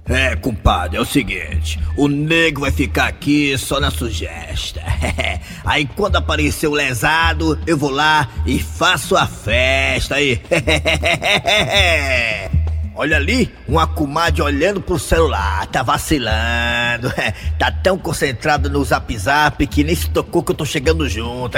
É, 0.10 0.36
compadre, 0.36 0.98
é 0.98 1.00
o 1.00 1.06
seguinte: 1.06 1.80
o 1.96 2.10
nego 2.10 2.60
vai 2.60 2.72
ficar 2.72 3.08
aqui 3.08 3.58
só 3.58 3.80
na 3.80 3.90
sugesta. 3.90 4.82
aí 5.64 5.88
quando 5.96 6.18
aparecer 6.18 6.68
o 6.68 6.74
lesado, 6.74 7.58
eu 7.66 7.78
vou 7.78 7.90
lá 7.90 8.28
e 8.46 8.60
faço 8.60 9.16
a 9.16 9.26
festa 9.26 10.16
aí. 10.16 10.42
Olha 12.94 13.16
ali, 13.16 13.50
uma 13.68 13.88
comadre 13.88 14.42
olhando 14.42 14.82
pro 14.82 15.00
celular, 15.00 15.66
tá 15.68 15.82
vacilando. 15.82 17.12
tá 17.58 17.72
tão 17.72 17.98
concentrado 17.98 18.70
no 18.70 18.84
zap 18.84 19.18
zap 19.18 19.66
que 19.66 19.84
nem 19.84 19.96
se 19.96 20.10
tocou 20.10 20.44
que 20.44 20.52
eu 20.52 20.56
tô 20.56 20.66
chegando 20.66 21.08
junto. 21.08 21.58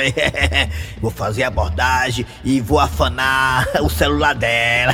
vou 1.01 1.09
fazer 1.09 1.43
a 1.43 1.47
abordagem 1.47 2.25
e 2.43 2.61
vou 2.61 2.79
afanar 2.79 3.67
o 3.81 3.89
celular 3.89 4.35
dela. 4.35 4.93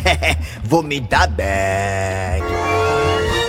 vou 0.64 0.82
me 0.82 1.02
dar 1.02 1.28
bem. 1.28 2.99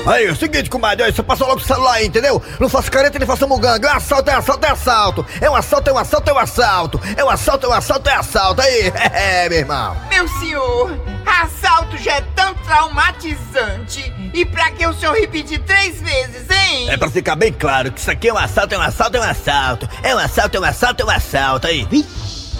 Aí, 0.06 0.26
é 0.26 0.30
o 0.30 0.36
seguinte, 0.36 0.70
comadre, 0.70 1.04
aí, 1.04 1.12
você 1.12 1.22
passa 1.22 1.44
logo 1.44 1.60
o 1.60 1.64
celular 1.64 1.94
aí, 1.94 2.06
entendeu? 2.06 2.42
Não 2.58 2.68
faça 2.68 2.90
careta 2.90 3.18
nem 3.18 3.26
faça 3.26 3.46
muganga. 3.46 3.88
É 3.88 3.92
um 3.92 3.96
assalto, 3.96 4.30
é 4.30 4.34
assalto, 4.34 4.66
é 4.66 4.70
assalto. 4.70 5.26
É 5.40 5.50
um 5.50 5.54
assalto, 5.54 5.90
é 5.90 5.92
um 5.92 5.98
assalto, 5.98 6.30
é 6.30 6.32
um 6.32 6.38
assalto. 6.38 7.00
É 7.16 7.24
um 7.24 7.28
assalto, 7.28 7.66
é 7.66 7.68
um 7.68 7.72
assalto, 7.72 8.08
é 8.08 8.14
assalto. 8.14 8.62
Aí, 8.62 8.92
é, 9.12 9.48
meu 9.48 9.58
irmão. 9.58 9.96
Meu 10.08 10.26
senhor, 10.28 10.90
assalto 11.26 11.98
já 11.98 12.14
é 12.14 12.20
tão 12.34 12.54
traumatizante. 12.54 14.12
E 14.32 14.44
pra 14.44 14.70
que 14.70 14.86
o 14.86 14.94
senhor 14.94 15.14
repetir 15.14 15.60
três 15.60 16.00
vezes, 16.00 16.48
hein? 16.50 16.88
É 16.90 16.96
pra 16.96 17.10
ficar 17.10 17.36
bem 17.36 17.52
claro 17.52 17.92
que 17.92 18.00
isso 18.00 18.10
aqui 18.10 18.28
é 18.28 18.32
um 18.32 18.38
assalto, 18.38 18.74
é 18.74 18.78
um 18.78 18.82
assalto, 18.82 19.16
é 19.16 19.20
um 19.20 19.24
assalto. 19.24 19.88
É 20.02 20.14
um 20.14 20.18
assalto, 20.18 20.56
é 20.56 20.60
um 20.60 20.64
assalto, 20.64 21.02
é 21.02 21.06
um 21.06 21.10
assalto. 21.10 21.66
Aí. 21.66 22.06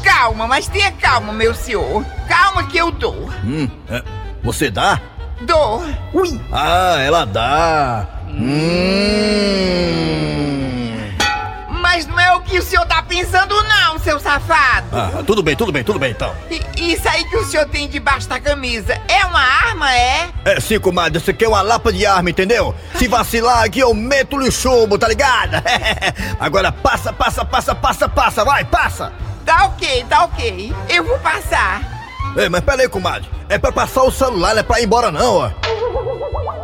Calma, 0.02 0.46
mas 0.46 0.68
tenha 0.68 0.92
calma, 0.92 1.32
meu 1.32 1.54
senhor. 1.54 2.04
Calma 2.28 2.64
que 2.64 2.76
eu 2.76 2.90
dou. 2.90 3.30
Hum, 3.44 3.68
é, 3.88 4.02
você 4.42 4.70
dá? 4.70 5.00
Dou. 5.42 5.82
Ui. 6.12 6.40
Ah, 6.52 6.96
ela 7.00 7.24
dá. 7.24 8.06
Hum. 9.70 11.10
Mas 11.80 12.06
não 12.06 12.18
é 12.20 12.32
o 12.34 12.40
que 12.40 12.58
o 12.58 12.62
senhor 12.62 12.84
tá 12.86 13.02
pensando, 13.02 13.54
não, 13.64 13.98
seu 13.98 14.18
safado. 14.20 14.86
Ah, 14.92 15.22
tudo 15.26 15.42
bem, 15.42 15.56
tudo 15.56 15.72
bem, 15.72 15.82
tudo 15.82 15.98
bem 15.98 16.10
então. 16.12 16.32
E- 16.50 16.92
Isso 16.92 17.08
aí 17.08 17.24
que 17.24 17.36
o 17.36 17.44
senhor 17.44 17.66
tem 17.66 17.88
debaixo 17.88 18.28
da 18.28 18.38
camisa 18.40 18.98
é 19.08 19.24
uma 19.24 19.40
arma, 19.40 19.94
é? 19.94 20.28
É 20.44 20.60
sim, 20.60 20.78
comadre, 20.78 21.18
isso 21.18 21.30
aqui 21.30 21.44
é 21.44 21.48
uma 21.48 21.62
lapa 21.62 21.92
de 21.92 22.06
arma, 22.06 22.30
entendeu? 22.30 22.74
Se 22.96 23.08
vacilar 23.08 23.64
aqui 23.64 23.80
eu 23.80 23.92
meto-lhe 23.94 24.48
o 24.48 24.52
chumbo, 24.52 24.98
tá 24.98 25.08
ligado? 25.08 25.54
Agora 26.38 26.70
passa, 26.72 27.12
passa, 27.12 27.44
passa, 27.44 27.74
passa, 27.74 28.08
passa, 28.08 28.44
vai, 28.44 28.64
passa! 28.64 29.12
Tá 29.44 29.64
ok, 29.66 30.04
tá 30.08 30.24
ok. 30.24 30.72
Eu 30.88 31.02
vou 31.04 31.18
passar. 31.18 31.99
Ei, 32.36 32.48
mas 32.48 32.60
pera 32.60 32.82
aí, 32.82 32.88
comadre. 32.88 33.28
É 33.48 33.58
pra 33.58 33.72
passar 33.72 34.02
o 34.02 34.10
celular, 34.10 34.52
não 34.54 34.60
é 34.60 34.62
pra 34.62 34.80
ir 34.80 34.84
embora 34.84 35.10
não, 35.10 35.36
ó. 35.36 35.50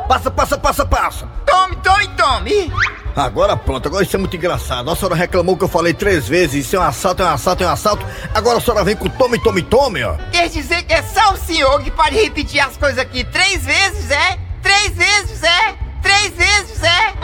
Passa, 0.06 0.30
passa, 0.30 0.56
passa, 0.56 0.86
passa. 0.86 1.28
Tome, 1.44 1.76
tome, 1.76 2.08
tome. 2.16 2.72
Agora 3.16 3.56
pronto, 3.56 3.88
agora 3.88 4.04
isso 4.04 4.14
é 4.14 4.18
muito 4.18 4.36
engraçado. 4.36 4.90
A 4.90 4.94
senhora 4.94 5.14
reclamou 5.14 5.56
que 5.56 5.64
eu 5.64 5.68
falei 5.68 5.94
três 5.94 6.28
vezes, 6.28 6.66
isso 6.66 6.76
é 6.76 6.78
um 6.78 6.82
assalto, 6.82 7.22
é 7.22 7.26
um 7.26 7.30
assalto, 7.30 7.64
é 7.64 7.66
um 7.66 7.70
assalto. 7.70 8.06
Agora 8.34 8.58
a 8.58 8.60
senhora 8.60 8.84
vem 8.84 8.94
com 8.94 9.08
tome, 9.08 9.42
tome, 9.42 9.62
tome, 9.62 10.04
ó. 10.04 10.14
Quer 10.30 10.48
dizer 10.48 10.82
que 10.82 10.92
é 10.92 11.02
só 11.02 11.32
o 11.32 11.36
senhor 11.36 11.82
que 11.82 11.90
pode 11.90 12.14
repetir 12.14 12.60
as 12.60 12.76
coisas 12.76 12.98
aqui 12.98 13.24
três 13.24 13.64
vezes, 13.64 14.10
é? 14.10 14.38
Três 14.62 14.90
vezes, 14.90 15.42
é? 15.42 15.74
Três 16.02 16.30
vezes, 16.34 16.82
é? 16.82 17.14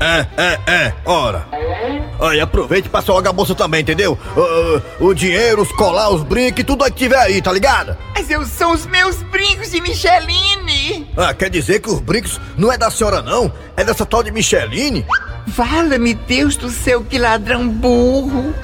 É, 0.00 0.26
é, 0.36 0.72
é, 0.72 0.94
ora. 1.04 1.37
Aí 2.28 2.40
aproveite 2.40 2.88
e 2.88 2.90
passa 2.90 3.12
logo 3.12 3.28
a 3.28 3.32
bolsa 3.32 3.54
também, 3.54 3.80
entendeu? 3.80 4.18
Ah, 4.36 4.82
o 5.00 5.14
dinheiro, 5.14 5.62
os 5.62 5.72
colar, 5.72 6.10
os 6.10 6.22
brincos, 6.22 6.64
tudo 6.64 6.84
aí 6.84 6.90
que 6.90 6.98
tiver 6.98 7.18
aí, 7.18 7.40
tá 7.40 7.52
ligado? 7.52 7.96
Mas 8.14 8.30
eu 8.30 8.44
são 8.44 8.72
os 8.72 8.86
meus 8.86 9.22
brincos 9.24 9.70
de 9.70 9.80
Micheline. 9.80 11.10
Ah, 11.16 11.32
quer 11.32 11.50
dizer 11.50 11.80
que 11.80 11.88
os 11.90 12.00
brincos 12.00 12.40
não 12.56 12.72
é 12.72 12.78
da 12.78 12.90
senhora 12.90 13.22
não? 13.22 13.52
É 13.76 13.84
dessa 13.84 14.04
tal 14.04 14.22
de 14.22 14.30
Micheline? 14.30 15.06
Fala-me, 15.54 16.14
Deus 16.14 16.56
do 16.56 16.70
céu, 16.70 17.02
que 17.02 17.18
ladrão 17.18 17.68
burro. 17.68 18.54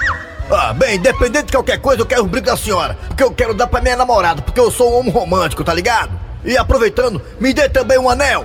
Ah, 0.50 0.72
bem, 0.74 0.96
independente 0.96 1.46
de 1.46 1.52
qualquer 1.52 1.78
coisa, 1.78 2.02
eu 2.02 2.06
quero 2.06 2.24
os 2.24 2.30
brincos 2.30 2.50
da 2.50 2.56
senhora. 2.56 2.98
Porque 3.08 3.22
eu 3.22 3.32
quero 3.32 3.54
dar 3.54 3.66
pra 3.66 3.80
minha 3.80 3.96
namorada, 3.96 4.42
porque 4.42 4.60
eu 4.60 4.70
sou 4.70 4.92
um 4.92 4.98
homem 4.98 5.10
romântico, 5.10 5.64
tá 5.64 5.72
ligado? 5.72 6.12
E 6.44 6.58
aproveitando, 6.58 7.22
me 7.40 7.54
dê 7.54 7.68
também 7.68 7.98
um 7.98 8.10
anel. 8.10 8.44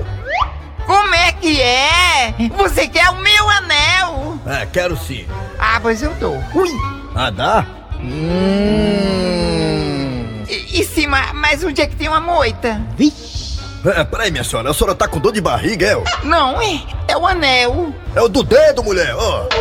Como 0.89 1.13
é 1.13 1.31
que 1.33 1.61
é? 1.61 2.33
Você 2.57 2.87
quer 2.87 3.11
o 3.11 3.17
meu 3.17 3.47
anel? 3.47 4.39
É, 4.47 4.65
quero 4.65 4.97
sim. 4.97 5.23
Ah, 5.59 5.77
pois 5.79 6.01
eu 6.01 6.11
dou. 6.15 6.35
Ui! 6.55 6.71
Ah, 7.13 7.29
dá? 7.29 7.63
Hum. 7.99 9.13
E, 10.49 10.81
e 10.81 10.83
sim, 10.83 11.05
ma- 11.05 11.31
mas 11.31 11.63
onde 11.63 11.79
é 11.79 11.85
que 11.85 11.95
tem 11.95 12.07
uma 12.07 12.19
moita? 12.19 12.81
É, 13.85 14.03
peraí, 14.03 14.31
minha 14.31 14.43
senhora, 14.43 14.71
a 14.71 14.73
senhora 14.73 14.95
tá 14.95 15.07
com 15.07 15.19
dor 15.19 15.31
de 15.31 15.39
barriga, 15.41 15.85
é? 15.85 16.25
Não, 16.25 16.59
é, 16.59 16.81
é 17.07 17.15
o 17.15 17.27
anel. 17.27 17.93
É 18.15 18.21
o 18.23 18.27
do 18.27 18.41
dedo, 18.41 18.83
mulher, 18.83 19.13
ó. 19.15 19.45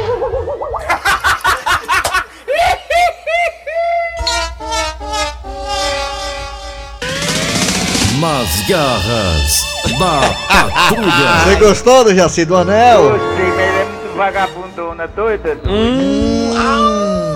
Nas 8.20 8.62
garras 8.68 9.64
da 9.98 10.20
patrulha. 10.64 11.44
Você 11.44 11.54
gostou 11.56 12.04
do 12.04 12.14
Jaci 12.14 12.44
do 12.44 12.56
Anel? 12.56 13.10
Gostei, 13.10 13.46
mas 13.46 13.60
é 13.60 13.84
muito 13.84 14.16
vagabundona, 14.16 15.06
doida. 15.06 15.58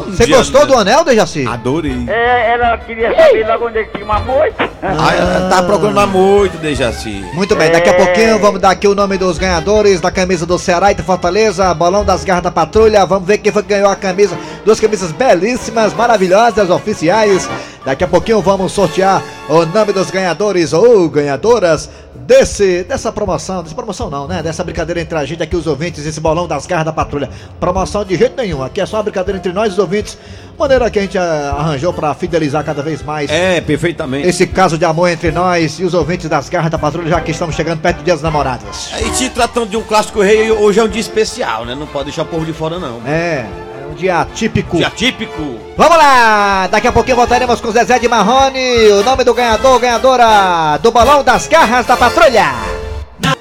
Você 0.09 0.27
gostou 0.27 0.67
do 0.67 0.77
Anel, 0.77 1.05
Dejaci? 1.05 1.47
Adorei. 1.47 2.05
É, 2.09 2.53
ela 2.53 2.77
queria 2.79 3.15
saber 3.15 3.47
logo 3.47 3.69
onde 3.69 3.79
é 3.79 3.85
que 3.85 3.93
tinha 3.93 4.05
uma 4.05 4.19
moita. 4.21 4.69
Ah, 4.83 5.15
ela 5.15 5.49
tá 5.49 5.63
procurando 5.63 6.01
a 6.01 6.07
moita, 6.07 6.59
Dejaci. 6.59 7.25
Muito 7.33 7.55
bem, 7.55 7.71
daqui 7.71 7.89
a 7.89 7.95
pouquinho 7.95 8.39
vamos 8.39 8.61
dar 8.61 8.71
aqui 8.71 8.89
o 8.89 8.95
nome 8.95 9.17
dos 9.17 9.39
ganhadores 9.39 10.01
da 10.01 10.11
camisa 10.11 10.45
do 10.45 10.59
Ceará 10.59 10.91
e 10.91 10.95
do 10.95 11.03
Fortaleza, 11.03 11.73
Balão 11.73 12.05
das 12.05 12.25
Garras 12.25 12.43
da 12.43 12.51
Patrulha. 12.51 13.07
Vamos 13.07 13.27
ver 13.27 13.39
quem 13.39 13.53
foi 13.53 13.63
que 13.63 13.69
ganhou 13.69 13.89
a 13.89 13.97
camisa. 13.97 14.37
Duas 14.65 14.81
camisas 14.81 15.13
belíssimas, 15.13 15.95
maravilhosas, 15.95 16.69
oficiais. 16.69 17.49
Daqui 17.85 18.05
a 18.05 18.09
pouquinho 18.09 18.41
vamos 18.41 18.73
sortear 18.73 19.23
o 19.49 19.67
nome 19.67 19.93
dos 19.93 20.11
ganhadores 20.11 20.73
ou 20.73 21.09
ganhadoras 21.09 21.91
desse 22.15 22.85
dessa 22.85 23.11
promoção. 23.11 23.63
Dessa 23.63 23.75
promoção 23.75 24.09
não, 24.09 24.29
né? 24.29 24.43
Dessa 24.43 24.63
brincadeira 24.63 25.01
entre 25.01 25.19
a 25.19 25.25
gente 25.25 25.43
aqui, 25.43 25.57
os 25.57 25.67
ouvintes, 25.67 26.07
esse 26.07 26.21
Balão 26.21 26.47
das 26.47 26.67
Garras 26.67 26.85
da 26.85 26.93
Patrulha. 26.93 27.29
Promoção 27.59 28.05
de 28.05 28.17
jeito 28.17 28.37
nenhum. 28.37 28.63
Aqui 28.63 28.81
é 28.81 28.87
só 28.87 28.99
uma 28.99 29.03
brincadeira 29.03 29.39
entre 29.39 29.53
nós, 29.53 29.73
os 29.73 29.79
ouvintes. 29.79 30.17
Maneira 30.57 30.89
que 30.91 30.99
a 30.99 31.03
gente 31.03 31.19
ah, 31.19 31.57
arranjou 31.59 31.93
pra 31.93 32.15
fidelizar 32.15 32.65
cada 32.65 32.83
vez 32.83 33.03
mais. 33.03 33.31
É, 33.31 33.61
perfeitamente. 33.61 34.29
Esse 34.29 34.47
caso 34.47 34.79
de 34.79 34.85
amor 34.85 35.09
entre 35.09 35.33
nós 35.33 35.81
e 35.81 35.85
os 35.85 35.93
ouvintes 35.93 36.29
das 36.29 36.49
garras 36.49 36.71
da 36.71 36.79
patrulha, 36.79 37.09
já 37.09 37.21
que 37.21 37.33
estamos 37.33 37.57
chegando 37.57 37.81
perto 37.81 37.99
do 37.99 38.05
dia 38.05 38.15
dos 38.15 38.23
namorados. 38.23 38.93
E 39.01 39.17
se 39.17 39.29
tratando 39.31 39.71
de 39.71 39.77
um 39.77 39.83
clássico 39.83 40.21
rei, 40.21 40.53
hoje 40.53 40.79
é 40.79 40.85
um 40.85 40.89
dia 40.89 41.01
especial, 41.01 41.65
né? 41.65 41.75
Não 41.75 41.87
pode 41.87 42.05
deixar 42.05 42.23
o 42.23 42.27
povo 42.27 42.47
de 42.47 42.53
fora, 42.53 42.79
não. 42.79 43.01
É 43.07 43.72
um 43.93 43.95
dia 43.95 44.27
típico. 44.35 44.79
Dia 44.79 44.91
típico. 44.91 45.59
Vamos 45.77 45.97
lá! 45.97 46.67
Daqui 46.69 46.89
a 46.89 46.93
pouquinho 46.93 47.17
voltaremos 47.17 47.61
com 47.61 47.71
Zezé 47.71 47.99
de 47.99 48.09
Marrone, 48.09 48.89
o 48.91 49.03
nome 49.05 49.23
do 49.23 49.35
ganhador, 49.35 49.79
ganhadora 49.79 50.79
do 50.83 50.91
Balão 50.91 51.23
das 51.23 51.47
Garras 51.47 51.87
da 51.87 51.97
Patrulha. 51.97 52.47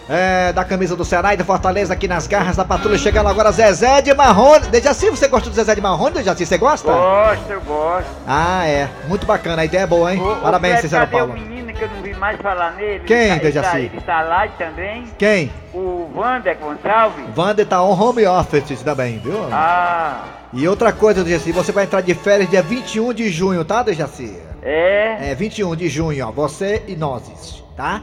É, 0.09 0.51
da 0.51 0.65
camisa 0.65 0.93
do 0.93 1.05
Ceará 1.05 1.33
e 1.33 1.37
do 1.37 1.45
Fortaleza 1.45 1.93
aqui 1.93 2.05
nas 2.05 2.27
garras 2.27 2.57
da 2.57 2.65
patrulha, 2.65 2.97
chegando 2.97 3.29
agora 3.29 3.49
Zezé 3.49 4.01
de 4.01 4.13
Marrone. 4.13 4.67
Dejaci, 4.67 5.09
você 5.09 5.25
gosta 5.29 5.49
do 5.49 5.55
Zezé 5.55 5.73
de 5.73 5.79
Marrone, 5.79 6.15
Dejaci? 6.15 6.45
Você 6.45 6.57
gosta? 6.57 6.91
Gosto, 6.91 7.49
eu 7.49 7.61
gosto. 7.61 8.09
Ah, 8.27 8.67
é. 8.67 8.89
Muito 9.07 9.25
bacana, 9.25 9.61
a 9.61 9.65
ideia 9.65 9.83
é 9.83 9.87
boa, 9.87 10.13
hein? 10.13 10.21
Ô, 10.21 10.35
Parabéns, 10.35 10.81
Cícera 10.81 11.05
cadê 11.05 11.17
Paula. 11.17 11.33
o 11.33 11.39
menino 11.39 11.71
que 11.71 11.81
eu 11.81 11.87
não 11.87 12.01
vi 12.01 12.13
mais 12.15 12.37
falar 12.41 12.71
nele? 12.71 13.05
Quem, 13.05 13.17
ele 13.17 13.27
tá, 13.29 13.35
ele 13.35 13.43
Dejaci? 13.45 13.71
tá, 13.71 13.79
ele 13.79 14.01
tá 14.01 14.21
lá 14.21 14.47
também. 14.57 15.05
Quem? 15.17 15.51
O 15.73 16.09
Wander 16.13 16.57
Gonçalves. 16.57 17.25
Wander 17.37 17.65
tá 17.65 17.81
on 17.81 17.97
home 17.97 18.25
office 18.27 18.81
também, 18.81 19.17
viu? 19.19 19.47
Ah, 19.49 20.23
E 20.53 20.67
outra 20.67 20.91
coisa, 20.91 21.23
Dejaci, 21.23 21.51
você 21.51 21.71
vai 21.71 21.85
entrar 21.85 22.01
de 22.01 22.13
férias 22.13 22.49
dia 22.49 22.61
21 22.61 23.13
de 23.13 23.29
junho, 23.29 23.63
tá, 23.63 23.83
Dejaci? 23.83 24.35
é? 24.61 25.31
É, 25.31 25.35
21 25.35 25.75
de 25.75 25.87
junho, 25.87 26.27
ó, 26.27 26.31
você 26.31 26.83
e 26.87 26.95
nós, 26.95 27.63
tá? 27.75 28.01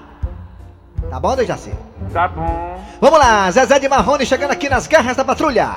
Tá 1.11 1.21
bom, 1.21 1.37
Dejaci? 1.37 1.73
Tá 2.13 2.29
bom. 2.29 2.81
Vamos 3.01 3.19
lá, 3.19 3.51
Zezé 3.51 3.79
de 3.79 3.89
Marrone 3.89 4.25
chegando 4.25 4.53
aqui 4.53 4.69
nas 4.69 4.87
garras 4.87 5.17
da 5.17 5.25
patrulha. 5.25 5.77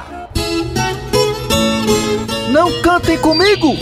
Não 2.52 2.82
cantem 2.82 3.18
comigo! 3.18 3.76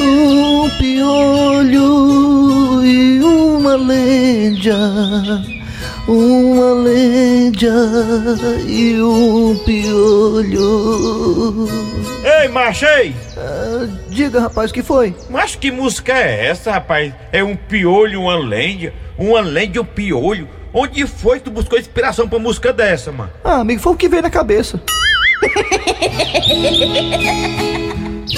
Um 0.00 0.70
piolho 0.78 2.84
e 2.84 3.20
uma 3.22 3.76
lenda. 3.76 5.42
Uma 6.08 6.72
lenda 6.72 7.68
e 8.66 9.00
um 9.00 9.56
piolho. 9.64 11.68
Ei, 12.24 12.48
machei! 12.48 13.14
Ah, 13.36 13.86
diga, 14.08 14.40
rapaz, 14.40 14.72
o 14.72 14.74
que 14.74 14.82
foi? 14.82 15.14
Mas 15.30 15.54
que 15.54 15.70
música 15.70 16.12
é 16.12 16.46
essa, 16.46 16.72
rapaz? 16.72 17.14
É 17.30 17.44
um 17.44 17.54
piolho, 17.54 18.22
uma 18.22 18.36
lenda? 18.36 18.92
Uma 19.16 19.40
lenda 19.40 19.76
e 19.76 19.80
um 19.80 19.84
piolho? 19.84 20.48
Onde 20.74 21.06
foi 21.06 21.38
que 21.38 21.44
tu 21.44 21.50
buscou 21.52 21.78
inspiração 21.78 22.28
pra 22.28 22.38
música 22.38 22.72
dessa, 22.72 23.12
mano? 23.12 23.30
Ah, 23.44 23.60
amigo, 23.60 23.80
foi 23.80 23.92
o 23.92 23.96
que 23.96 24.08
veio 24.08 24.22
na 24.22 24.30
cabeça. 24.30 24.80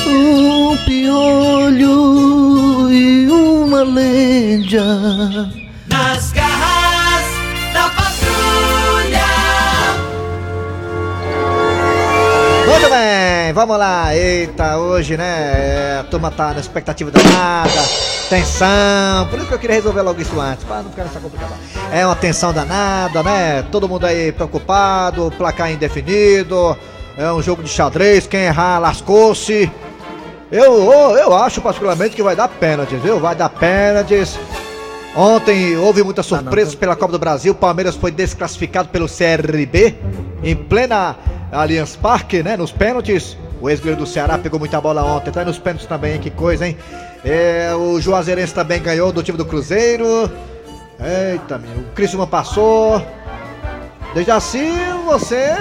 Um 0.07 0.77
piolho 0.85 2.91
e 2.93 3.27
uma 3.29 3.83
lenda. 3.85 5.51
Nas 5.89 6.33
garras 6.33 6.94
Muito 12.75 12.91
bem, 12.91 13.53
vamos 13.53 13.79
lá. 13.79 14.17
Eita, 14.17 14.79
hoje, 14.79 15.17
né? 15.17 16.01
A 16.01 16.05
turma 16.11 16.29
tá 16.29 16.53
na 16.53 16.59
expectativa 16.59 17.09
danada, 17.09 17.71
tensão. 18.29 19.29
Por 19.31 19.39
isso 19.39 19.47
que 19.47 19.55
eu 19.55 19.59
queria 19.61 19.77
resolver 19.77 20.03
logo 20.03 20.21
isso 20.21 20.41
antes, 20.41 20.65
pra 20.65 20.83
não 20.83 20.91
ficar 20.91 21.05
nessa 21.05 21.21
complicação. 21.21 21.57
É 21.93 22.05
uma 22.05 22.17
tensão 22.17 22.53
danada, 22.53 23.23
né? 23.23 23.63
Todo 23.71 23.89
mundo 23.89 24.05
aí 24.05 24.33
preocupado, 24.33 25.33
placar 25.39 25.71
indefinido. 25.71 26.77
É 27.17 27.31
um 27.31 27.41
jogo 27.41 27.63
de 27.63 27.69
xadrez, 27.69 28.27
quem 28.27 28.41
errar 28.41 28.81
lascou-se. 28.81 29.71
Eu, 30.51 30.93
eu, 30.93 31.17
eu 31.17 31.37
acho 31.37 31.61
particularmente 31.61 32.17
que 32.17 32.25
vai 32.25 32.35
dar 32.35 32.49
pênaltis, 32.49 33.01
viu? 33.01 33.21
Vai 33.21 33.37
dar 33.37 33.51
pênaltis. 33.51 34.37
Ontem 35.15 35.77
houve 35.77 36.03
muitas 36.03 36.27
surpresas 36.27 36.75
pela 36.75 36.97
Copa 36.97 37.13
do 37.13 37.21
Brasil. 37.21 37.53
O 37.53 37.57
Palmeiras 37.57 37.95
foi 37.95 38.11
desclassificado 38.11 38.89
pelo 38.89 39.07
CRB 39.07 39.95
em 40.43 40.57
plena 40.57 41.17
Allianz 41.55 41.97
Parque, 41.97 42.43
né? 42.43 42.57
Nos 42.57 42.73
pênaltis. 42.73 43.37
O 43.61 43.71
ex-goleiro 43.71 44.01
do 44.01 44.07
Ceará 44.07 44.37
pegou 44.37 44.59
muita 44.59 44.81
bola 44.81 45.03
ontem. 45.03 45.31
Tá 45.31 45.41
aí 45.41 45.47
nos 45.47 45.59
pênaltis 45.59 45.87
também, 45.87 46.15
hein? 46.15 46.21
que 46.21 46.31
coisa, 46.31 46.67
hein? 46.67 46.77
É, 47.25 47.73
o 47.75 48.01
Juazeirense 48.01 48.53
também 48.53 48.83
ganhou 48.83 49.13
do 49.13 49.23
time 49.23 49.39
do 49.39 49.47
Cruzeiro. 49.47 50.31
Eita, 51.01 51.59
meu. 51.59 51.79
O 51.79 51.85
Criciúma 51.95 52.27
passou. 52.27 53.01
Dejaci, 54.15 54.71
você 55.07 55.57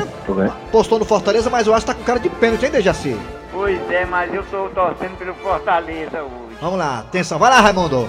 postou 0.72 1.00
no 1.00 1.06
Fortaleza, 1.06 1.50
mas 1.50 1.66
eu 1.66 1.74
acho 1.74 1.86
que 1.86 1.92
tá 1.92 1.98
com 1.98 2.04
cara 2.04 2.20
de 2.20 2.30
pênalti, 2.30 2.66
hein, 2.66 2.72
Dejaci? 2.72 3.18
Pois 3.52 3.80
é, 3.90 4.06
mas 4.06 4.32
eu 4.34 4.44
tô 4.44 4.68
torcendo 4.70 5.18
pelo 5.18 5.34
Fortaleza 5.36 6.22
hoje. 6.22 6.58
Vamos 6.62 6.78
lá, 6.78 7.00
atenção, 7.00 7.40
vai 7.40 7.50
lá, 7.50 7.62
Raimundo. 7.62 8.08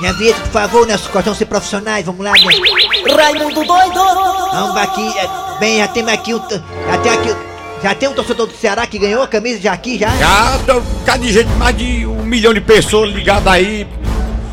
Minha 0.00 0.12
vinheta, 0.14 0.40
por 0.40 0.48
favor, 0.48 0.86
nossos 0.88 1.06
cordões 1.08 1.36
ser 1.36 1.46
profissionais, 1.46 2.04
vamos 2.04 2.24
lá, 2.24 2.32
né? 2.32 3.14
Raimundo 3.14 3.64
doido. 3.64 4.00
Vamos 4.52 4.76
aqui, 4.76 5.18
é, 5.18 5.49
bem, 5.60 5.78
já 5.78 5.86
temos 5.88 6.12
aqui 6.12 6.34
um. 6.34 6.40
Já 6.48 6.98
tem 7.02 7.12
aqui. 7.12 7.36
Já 7.82 7.94
tem 7.94 8.08
um 8.08 8.12
torcedor 8.12 8.46
do 8.46 8.52
Ceará 8.54 8.86
que 8.86 8.98
ganhou 8.98 9.22
a 9.22 9.28
camisa 9.28 9.60
já 9.60 9.72
aqui, 9.72 9.98
já? 9.98 10.08
Já, 10.16 10.58
tô- 10.66 10.82
cada 11.06 11.24
gente, 11.26 11.48
mais 11.56 11.76
de 11.76 12.04
um 12.06 12.22
milhão 12.24 12.52
de 12.52 12.60
pessoas 12.60 13.10
ligadas 13.10 13.46
aí, 13.50 13.86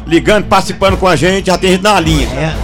ligando, 0.05 0.45
participando 0.45 0.95
com 0.97 1.07
a 1.07 1.15
gente, 1.15 1.47
já 1.47 1.57
tem 1.57 1.71
gente 1.71 1.83
na 1.83 1.99
linha. 1.99 2.55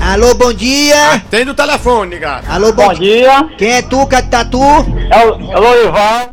Alô, 0.00 0.34
bom 0.34 0.52
dia. 0.52 1.20
Tem 1.30 1.44
do 1.44 1.52
telefone, 1.52 2.10
ligado. 2.10 2.44
Alô, 2.48 2.72
bom, 2.72 2.94
dia. 2.94 3.48
Quem 3.58 3.72
é 3.72 3.82
tu, 3.82 4.06
cadê 4.06 4.28
tá 4.28 4.44
tu? 4.44 4.62
É 5.10 5.26
o, 5.26 5.36
Lorival. 5.60 6.30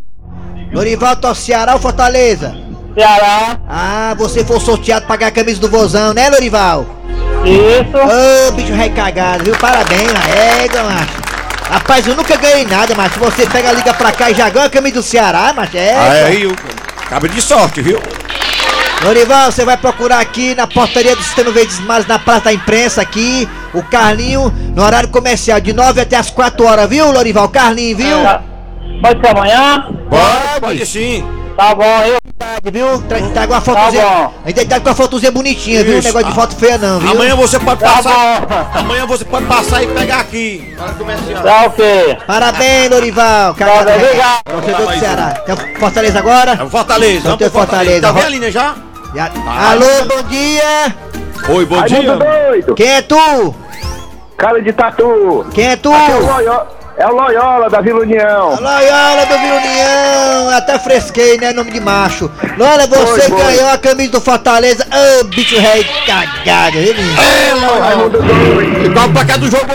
Lorival, 0.72 1.16
torce 1.16 1.42
Ceará 1.46 1.74
ou 1.74 1.80
Fortaleza? 1.80 2.56
Ceará. 2.94 3.58
Ah, 3.68 4.14
você 4.16 4.46
foi 4.46 4.60
sorteado 4.60 5.08
pra 5.08 5.16
ganhar 5.16 5.30
a 5.30 5.32
camisa 5.32 5.60
do 5.60 5.70
Vozão, 5.70 6.14
né, 6.14 6.30
Lorival? 6.30 6.86
Isso. 7.44 8.48
Ô, 8.48 8.52
bicho 8.54 8.74
recagado, 8.74 9.44
viu? 9.44 9.56
Parabéns, 9.58 10.12
égua, 10.64 10.84
macho. 10.84 11.24
Rapaz, 11.70 12.08
eu 12.08 12.16
nunca 12.16 12.38
ganhei 12.38 12.66
nada, 12.66 12.96
macho. 12.96 13.20
Você 13.20 13.46
pega, 13.46 13.72
liga 13.72 13.94
pra 13.94 14.12
cá 14.12 14.32
e 14.32 14.36
já 14.36 14.50
ganha 14.50 14.66
a 14.66 14.70
camisa 14.70 14.96
do 14.96 15.04
Ceará, 15.04 15.54
macho. 15.54 15.78
É. 15.78 15.98
Aí, 15.98 16.24
aí, 16.24 16.48
o 16.48 16.56
cabra 17.10 17.30
de 17.30 17.42
sorte, 17.42 17.82
viu? 17.82 18.00
Lorival, 19.04 19.52
você 19.52 19.66
vai 19.66 19.76
procurar 19.76 20.20
aqui 20.20 20.56
na 20.56 20.66
portaria 20.66 21.14
do 21.14 21.22
Sistema 21.22 21.52
Verdes 21.52 21.80
Mares, 21.82 22.08
na 22.08 22.18
Praça 22.18 22.46
da 22.46 22.54
Imprensa 22.54 23.02
aqui, 23.02 23.50
o 23.74 23.84
Carlinho, 23.84 24.50
no 24.74 24.82
horário 24.82 25.10
comercial, 25.10 25.60
de 25.60 25.74
9 25.74 26.00
até 26.00 26.16
as 26.16 26.30
4 26.30 26.66
horas, 26.66 26.90
viu, 26.90 27.12
Lorival? 27.12 27.50
Carlinho, 27.50 27.98
viu? 27.98 28.18
Pode 29.02 29.20
ser 29.20 29.36
amanhã? 29.36 29.88
Pode, 30.10 30.62
pode 30.62 30.86
sim. 30.86 31.43
Tá 31.56 31.76
bom, 31.76 32.04
eu. 32.06 32.18
Viu? 32.72 33.02
Tra 33.04 33.20
tá 33.34 33.48
com 33.48 33.54
uma 33.54 33.62
fotozinha. 33.62 34.04
bom. 34.06 34.34
Ainda 34.46 34.66
tá 34.66 34.80
com 34.80 34.90
uma 34.90 34.96
fotozinha 34.96 35.32
bonitinha, 35.32 35.84
viu? 35.84 36.00
Isso. 36.00 36.08
Negócio 36.08 36.28
de 36.28 36.34
foto 36.34 36.56
feia 36.56 36.78
não, 36.78 37.00
viu? 37.00 37.12
Amanhã 37.12 37.36
você 37.36 37.60
pode 37.60 37.80
Tá 37.82 37.90
passar. 37.92 38.72
Amanhã 38.74 39.06
você 39.06 39.26
pode 39.26 39.46
passar 39.46 39.84
e 39.84 39.88
pegar 39.88 40.20
aqui. 40.22 40.76
Tá 41.44 41.64
ok. 41.66 42.18
Parabéns, 42.26 42.90
Lorival. 42.90 43.54
Tá 43.54 43.84
bem, 43.84 43.96
obrigado. 43.96 44.44
Torcedor 44.46 44.88
do 44.94 45.00
Ceará. 45.00 45.34
Fortaleza 45.80 46.20
agora? 46.20 46.52
É 46.60 46.64
o 46.64 46.70
Fortaleza. 46.70 47.12
Então 47.20 47.24
vamos 47.24 47.40
tem 47.40 47.50
pro 47.50 47.60
Fortaleza. 47.60 48.02
Tá 48.02 48.12
vendo 48.12 48.26
a 48.26 48.30
linha 48.30 48.52
já? 48.52 48.76
Já- 49.14 49.32
Alô, 49.72 50.06
bom 50.08 50.24
dia. 50.30 50.96
Oi, 51.50 51.66
bom 51.66 51.82
dia. 51.84 52.16
doido. 52.16 52.76
Quem 52.76 52.88
é 52.90 53.02
tu? 53.02 53.56
Cara 54.38 54.62
de 54.62 54.74
tatu. 54.74 55.46
Quem 55.54 55.68
é 55.68 55.76
tu? 55.76 55.94
Aqui 55.94 56.12
é 56.12 56.16
o 56.16 56.26
Loyola, 56.26 56.68
é 56.98 57.08
o 57.08 57.12
Loyola 57.14 57.70
da 57.70 57.82
Vila 57.82 58.02
União. 58.02 58.50
Loyola 58.60 59.26
do 59.26 59.38
Vila 59.38 59.56
União, 59.58 60.50
até 60.58 60.78
fresquei, 60.80 61.38
né? 61.38 61.52
Nome 61.54 61.72
de 61.72 61.80
macho. 61.80 62.30
Loyola, 62.58 62.88
você 62.88 63.22
Foi, 63.22 63.30
foi. 63.30 63.38
ganhou 63.44 63.70
a 63.70 63.78
camisa 63.78 64.12
do 64.12 64.22
Fortaleza. 64.22 64.86
Ô, 65.20 65.24
bicho 65.26 65.58
rei 65.60 65.84
cagado? 66.06 66.78
É, 66.78 68.10
doido. 68.10 68.86
Igual 68.86 69.08
o 69.08 69.12
placar 69.14 69.40
do 69.40 69.50
jogo. 69.50 69.66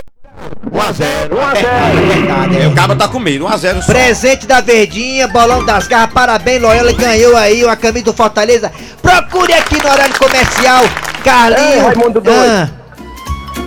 1x0. 0.71 1.31
1x0. 1.31 1.67
É 1.67 2.15
verdade, 2.15 2.57
É, 2.59 2.63
é. 2.65 2.69
o 2.69 2.75
cara 2.75 2.95
tá 2.95 3.09
com 3.09 3.19
medo, 3.19 3.45
1x0 3.47 3.83
só. 3.83 3.93
Presente 3.93 4.47
da 4.47 4.61
Verdinha, 4.61 5.27
bolão 5.27 5.65
das 5.65 5.87
garras, 5.89 6.13
parabéns, 6.13 6.63
Loyola 6.63 6.93
ganhou 6.93 7.37
aí 7.37 7.65
uma 7.65 7.75
camisa 7.77 8.05
do 8.07 8.13
Fortaleza. 8.13 8.71
Procure 9.03 9.53
aqui 9.55 9.83
no 9.83 9.91
horário 9.91 10.15
comercial, 10.19 10.85
Carlinho. 11.25 11.81
É, 11.81 11.81
Raimundo 11.81 12.21
doido. 12.21 12.39
Ah, 12.41 12.69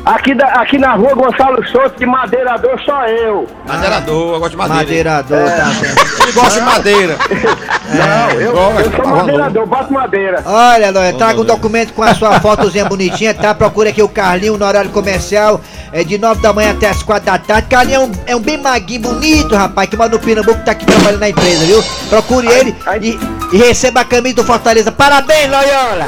Aqui, 0.03 0.33
da, 0.33 0.47
aqui 0.53 0.79
na 0.79 0.93
rua 0.95 1.13
Gonçalo 1.13 1.63
Souto, 1.67 1.99
de 1.99 2.07
madeirador, 2.07 2.79
só 2.83 3.05
eu. 3.05 3.47
Madeirador, 3.67 4.33
eu 4.33 4.39
gosto 4.39 4.51
de 4.51 4.57
madeira. 4.57 4.77
madeirador, 5.23 5.45
tá 5.51 5.65
certo. 5.75 6.23
Ele 6.23 6.31
gosta 6.31 6.59
de 6.59 6.65
madeira. 6.65 7.17
Não, 7.91 8.31
eu, 8.39 8.49
igual, 8.49 8.71
eu 8.79 8.83
sou 8.91 9.03
tá 9.03 9.05
madeirador, 9.05 9.65
boto 9.67 9.93
madeira. 9.93 10.41
Olha, 10.45 10.89
Loyola, 10.91 11.17
traga 11.17 11.41
um 11.41 11.45
documento 11.45 11.93
com 11.93 12.01
a 12.01 12.15
sua 12.15 12.39
fotozinha 12.39 12.85
bonitinha, 12.85 13.33
tá? 13.33 13.53
Procure 13.53 13.89
aqui 13.89 14.01
o 14.01 14.09
Carlinho 14.09 14.57
no 14.57 14.65
horário 14.65 14.89
comercial, 14.89 15.61
é 15.93 16.03
de 16.03 16.17
9 16.17 16.41
da 16.41 16.51
manhã 16.51 16.71
até 16.71 16.89
as 16.89 17.03
4 17.03 17.23
da 17.25 17.37
tarde. 17.37 17.67
Carlinho 17.69 17.95
é 17.95 17.99
um, 17.99 18.11
é 18.27 18.35
um 18.35 18.39
bem 18.41 18.57
maguinho, 18.57 19.01
bonito, 19.01 19.55
rapaz, 19.55 19.87
que 19.87 19.95
mora 19.95 20.09
no 20.09 20.19
Pernambuco, 20.19 20.63
tá 20.65 20.71
aqui 20.71 20.85
trabalhando 20.85 21.19
na 21.19 21.29
empresa, 21.29 21.63
viu? 21.65 21.83
Procure 22.09 22.47
ele 22.47 22.75
e, 23.01 23.19
e 23.53 23.57
receba 23.57 24.01
a 24.01 24.05
camisa 24.05 24.37
do 24.37 24.43
Fortaleza. 24.43 24.91
Parabéns, 24.91 25.47
Loyola! 25.47 26.07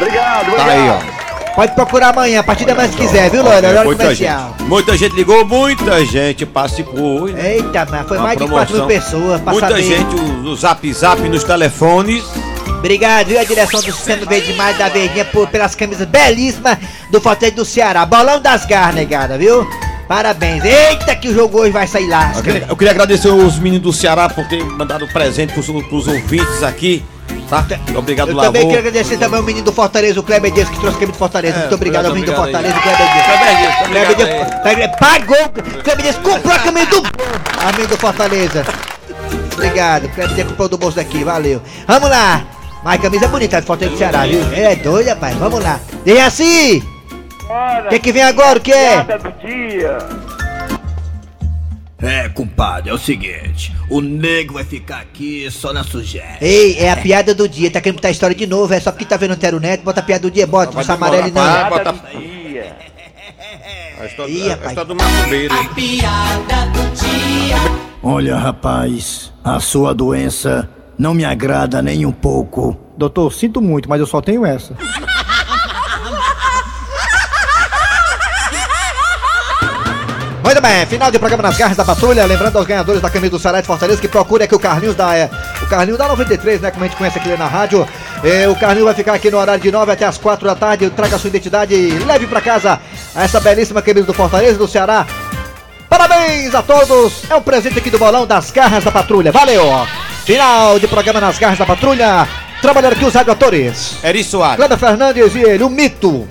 Obrigado, 0.00 0.46
Tá 0.56 0.62
obrigado. 0.62 0.70
aí, 0.70 0.88
ó. 1.20 1.23
Pode 1.54 1.72
procurar 1.74 2.08
amanhã, 2.08 2.40
a 2.40 2.42
partir 2.42 2.64
da 2.64 2.74
manhã 2.74 2.88
se 2.90 2.96
quiser, 2.96 3.30
viu, 3.30 3.42
Loyola? 3.42 3.58
Horário 3.68 3.84
muita 3.84 4.02
comercial. 4.04 4.54
gente. 4.58 4.68
Muita 4.68 4.96
gente 4.96 5.14
ligou, 5.14 5.44
muita 5.46 6.04
gente 6.04 6.44
participou. 6.46 7.28
né? 7.28 7.56
Eita, 7.56 7.86
mas 7.88 8.08
foi 8.08 8.16
Uma 8.16 8.26
mais 8.26 8.38
de 8.38 8.48
4 8.48 8.74
mil 8.76 8.86
promoção. 8.86 8.86
pessoas 8.88 9.40
Muita 9.40 9.68
saber. 9.68 9.82
gente 9.82 10.14
no 10.16 10.56
zap 10.56 10.92
zap, 10.92 11.20
nos 11.28 11.44
telefones. 11.44 12.24
Obrigado, 12.78 13.28
viu, 13.28 13.38
a 13.40 13.44
direção 13.44 13.80
do 13.80 13.92
Sistema 13.92 14.26
Verde 14.26 14.52
Mais 14.54 14.76
da 14.76 14.88
Verdinha 14.88 15.24
por, 15.26 15.48
pelas 15.48 15.74
camisas 15.76 16.06
belíssimas 16.08 16.76
do 17.10 17.20
Fortaleza 17.20 17.56
do 17.56 17.64
Ceará. 17.64 18.04
Bolão 18.04 18.40
das 18.40 18.66
garras, 18.66 18.96
negada, 18.96 19.38
viu? 19.38 19.64
Parabéns. 20.08 20.62
Eita, 20.64 21.14
que 21.14 21.28
o 21.28 21.34
jogo 21.34 21.60
hoje 21.60 21.70
vai 21.70 21.86
sair 21.86 22.08
lá. 22.08 22.32
Eu 22.36 22.42
queria, 22.42 22.66
eu 22.68 22.76
queria 22.76 22.90
agradecer 22.90 23.28
os 23.28 23.58
meninos 23.58 23.84
do 23.84 23.92
Ceará 23.92 24.28
por 24.28 24.44
ter 24.48 24.62
mandado 24.62 25.06
presente 25.08 25.52
pros, 25.54 25.66
pros 25.88 26.06
ouvintes 26.08 26.62
aqui. 26.62 27.02
Tá? 27.48 27.64
Obrigado, 27.96 28.30
Eu 28.30 28.36
Lavô. 28.36 28.52
também 28.52 28.66
quero 28.68 28.78
agradecer 28.80 29.16
também 29.18 29.38
ao 29.38 29.44
menino 29.44 29.64
do 29.66 29.72
Fortaleza, 29.72 30.18
o 30.18 30.22
Kleber 30.22 30.50
Dias, 30.52 30.68
que 30.68 30.78
trouxe 30.80 30.94
camisa 30.98 31.12
do 31.12 31.18
Fortaleza. 31.18 31.56
É, 31.56 31.60
Muito 31.60 31.74
obrigado 31.74 32.06
ao 32.06 32.14
menino 32.14 32.32
do 32.32 32.38
obrigado. 32.40 32.62
Fortaleza, 32.64 32.78
o 32.78 32.82
Kleber 32.82 33.14
Dias. 33.14 33.24
Kleber 33.24 33.56
Dias, 33.56 33.74
Kleber 33.76 34.10
obrigado 34.10 34.16
Dias 34.16 34.62
Kleber 34.62 34.76
Dias 34.76 34.98
pagou, 34.98 35.82
Kleber 35.82 36.02
Dias 36.02 36.16
comprou 36.16 36.52
a 36.54 36.58
camisa 36.58 36.86
do 36.86 37.02
a 37.60 37.72
menino 37.72 37.88
do 37.88 37.96
Fortaleza. 37.98 38.64
Obrigado, 39.52 40.08
Kleber 40.14 40.34
Dias 40.34 40.48
comprou 40.48 40.68
do 40.68 40.78
bolso 40.78 40.96
daqui, 40.96 41.22
valeu. 41.24 41.60
Vamos 41.86 42.08
lá. 42.10 42.44
Mas 42.82 42.94
a 42.98 43.02
camisa 43.02 43.24
é 43.24 43.28
bonita, 43.28 43.60
do 43.60 43.66
Fortaleza 43.66 43.94
do 43.94 43.98
Ceará, 43.98 44.26
viu? 44.26 44.40
É 44.52 44.74
doido, 44.76 45.08
rapaz, 45.08 45.36
vamos 45.36 45.62
lá. 45.62 45.78
Dejaci, 46.04 46.82
o 47.84 47.88
que 47.88 47.98
que 47.98 48.12
vem 48.12 48.22
agora, 48.22 48.58
o 48.58 48.62
que 48.62 48.72
é? 48.72 49.02
Piada 49.04 49.18
do 49.18 49.32
dia. 49.46 49.98
É, 52.04 52.28
compadre, 52.28 52.90
é 52.90 52.92
o 52.94 52.98
seguinte: 52.98 53.74
o 53.88 54.00
nego 54.00 54.54
vai 54.54 54.64
ficar 54.64 54.98
aqui 55.00 55.50
só 55.50 55.72
na 55.72 55.82
sujeira. 55.82 56.36
Ei, 56.40 56.76
é 56.78 56.90
a 56.90 56.96
piada 56.96 57.34
do 57.34 57.48
dia, 57.48 57.70
tá 57.70 57.80
querendo 57.80 57.96
botar 57.96 58.08
a 58.08 58.10
história 58.10 58.36
de 58.36 58.46
novo, 58.46 58.72
é 58.74 58.80
só 58.80 58.92
porque 58.92 59.04
tá 59.06 59.16
vendo 59.16 59.32
o 59.32 59.36
Tero 59.36 59.58
Neto, 59.58 59.82
bota 59.82 60.00
a 60.00 60.02
piada 60.02 60.22
do 60.22 60.30
dia, 60.30 60.46
bota, 60.46 60.66
não 60.66 60.74
passa 60.74 60.92
amarelo 60.94 61.28
não. 61.28 61.32
Vai 61.32 61.70
botar- 61.70 61.92
do 61.92 62.18
dia. 62.18 62.76
A 64.00 64.06
história, 64.06 64.32
Ih, 64.32 64.50
a 64.52 64.54
história 64.54 64.84
do 64.84 64.94
macumbeiro. 64.96 65.54
A 65.54 65.64
piada 65.74 66.66
do 66.72 66.94
dia. 66.94 67.56
Olha, 68.02 68.36
rapaz, 68.36 69.32
a 69.42 69.58
sua 69.60 69.94
doença 69.94 70.68
não 70.98 71.14
me 71.14 71.24
agrada 71.24 71.80
nem 71.80 72.04
um 72.04 72.12
pouco. 72.12 72.76
Doutor, 72.98 73.32
sinto 73.32 73.62
muito, 73.62 73.88
mas 73.88 73.98
eu 73.98 74.06
só 74.06 74.20
tenho 74.20 74.44
essa. 74.44 74.76
Final 80.88 81.10
de 81.10 81.18
programa 81.18 81.42
nas 81.42 81.56
garras 81.58 81.76
da 81.76 81.84
patrulha. 81.84 82.24
Lembrando 82.24 82.56
aos 82.56 82.66
ganhadores 82.66 83.02
da 83.02 83.10
camisa 83.10 83.32
do 83.32 83.38
Ceará 83.38 83.60
de 83.60 83.66
Fortaleza 83.66 84.00
que 84.00 84.08
procure 84.08 84.44
aqui 84.44 84.54
o 84.54 84.58
Carlinhos 84.58 84.94
da. 84.94 85.14
é, 85.16 85.28
o 85.60 85.66
Carlinhos 85.66 85.98
da 85.98 86.08
93, 86.08 86.60
né? 86.60 86.70
Como 86.70 86.84
a 86.84 86.88
gente 86.88 86.96
conhece 86.96 87.18
aqui 87.18 87.28
na 87.36 87.46
rádio. 87.46 87.86
É, 88.22 88.48
o 88.48 88.54
Carlinhos 88.54 88.86
vai 88.86 88.94
ficar 88.94 89.14
aqui 89.14 89.30
no 89.30 89.38
horário 89.38 89.62
de 89.62 89.70
9 89.70 89.92
até 89.92 90.06
as 90.06 90.16
4 90.16 90.46
da 90.46 90.54
tarde. 90.54 90.88
Traga 90.90 91.18
sua 91.18 91.28
identidade 91.28 91.74
e 91.74 91.90
leve 92.04 92.26
pra 92.26 92.40
casa 92.40 92.80
essa 93.14 93.40
belíssima 93.40 93.82
camisa 93.82 94.06
do 94.06 94.14
Fortaleza 94.14 94.56
do 94.56 94.66
Ceará. 94.66 95.06
Parabéns 95.88 96.54
a 96.54 96.62
todos! 96.62 97.30
É 97.30 97.34
um 97.34 97.42
presente 97.42 97.78
aqui 97.78 97.90
do 97.90 97.98
bolão 97.98 98.26
das 98.26 98.50
garras 98.50 98.82
da 98.82 98.90
patrulha. 98.90 99.30
Valeu! 99.30 99.64
Final 100.24 100.78
de 100.78 100.88
programa 100.88 101.20
nas 101.20 101.38
garras 101.38 101.58
da 101.58 101.66
patrulha. 101.66 102.26
Trabalhando 102.62 102.94
aqui 102.94 103.04
os 103.04 103.14
radioatores. 103.14 103.96
Eri 104.02 104.24
Soares. 104.24 104.56
Cláudio 104.56 104.78
Fernandes 104.78 105.34
e 105.34 105.42
ele, 105.42 105.62
o 105.62 105.68
mito. 105.68 106.26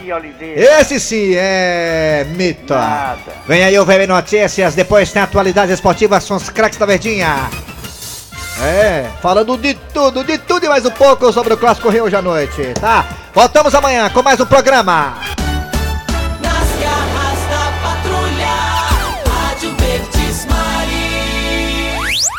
Dejaci 0.00 0.12
Oliveira. 0.12 0.80
Esse 0.80 0.98
sim 0.98 1.34
é 1.36 2.26
mito. 2.36 2.72
Nada. 2.72 3.18
Vem 3.46 3.62
aí 3.64 3.78
o 3.78 3.84
VM 3.84 4.06
Notícias, 4.08 4.74
depois 4.74 5.12
tem 5.12 5.22
atualidades 5.22 5.74
esportivas 5.74 6.26
com 6.26 6.34
os 6.34 6.48
craques 6.48 6.78
da 6.78 6.86
Verdinha. 6.86 7.50
É, 8.62 9.08
falando 9.22 9.56
de 9.56 9.74
tudo, 9.74 10.22
de 10.22 10.36
tudo 10.38 10.66
e 10.66 10.68
mais 10.68 10.84
um 10.84 10.90
pouco 10.90 11.32
sobre 11.32 11.54
o 11.54 11.56
Clássico 11.56 11.88
Rio 11.88 12.04
hoje 12.04 12.16
à 12.16 12.22
noite, 12.22 12.74
tá? 12.78 13.06
Voltamos 13.32 13.74
amanhã 13.74 14.10
com 14.10 14.22
mais 14.22 14.38
um 14.38 14.46
programa. 14.46 15.39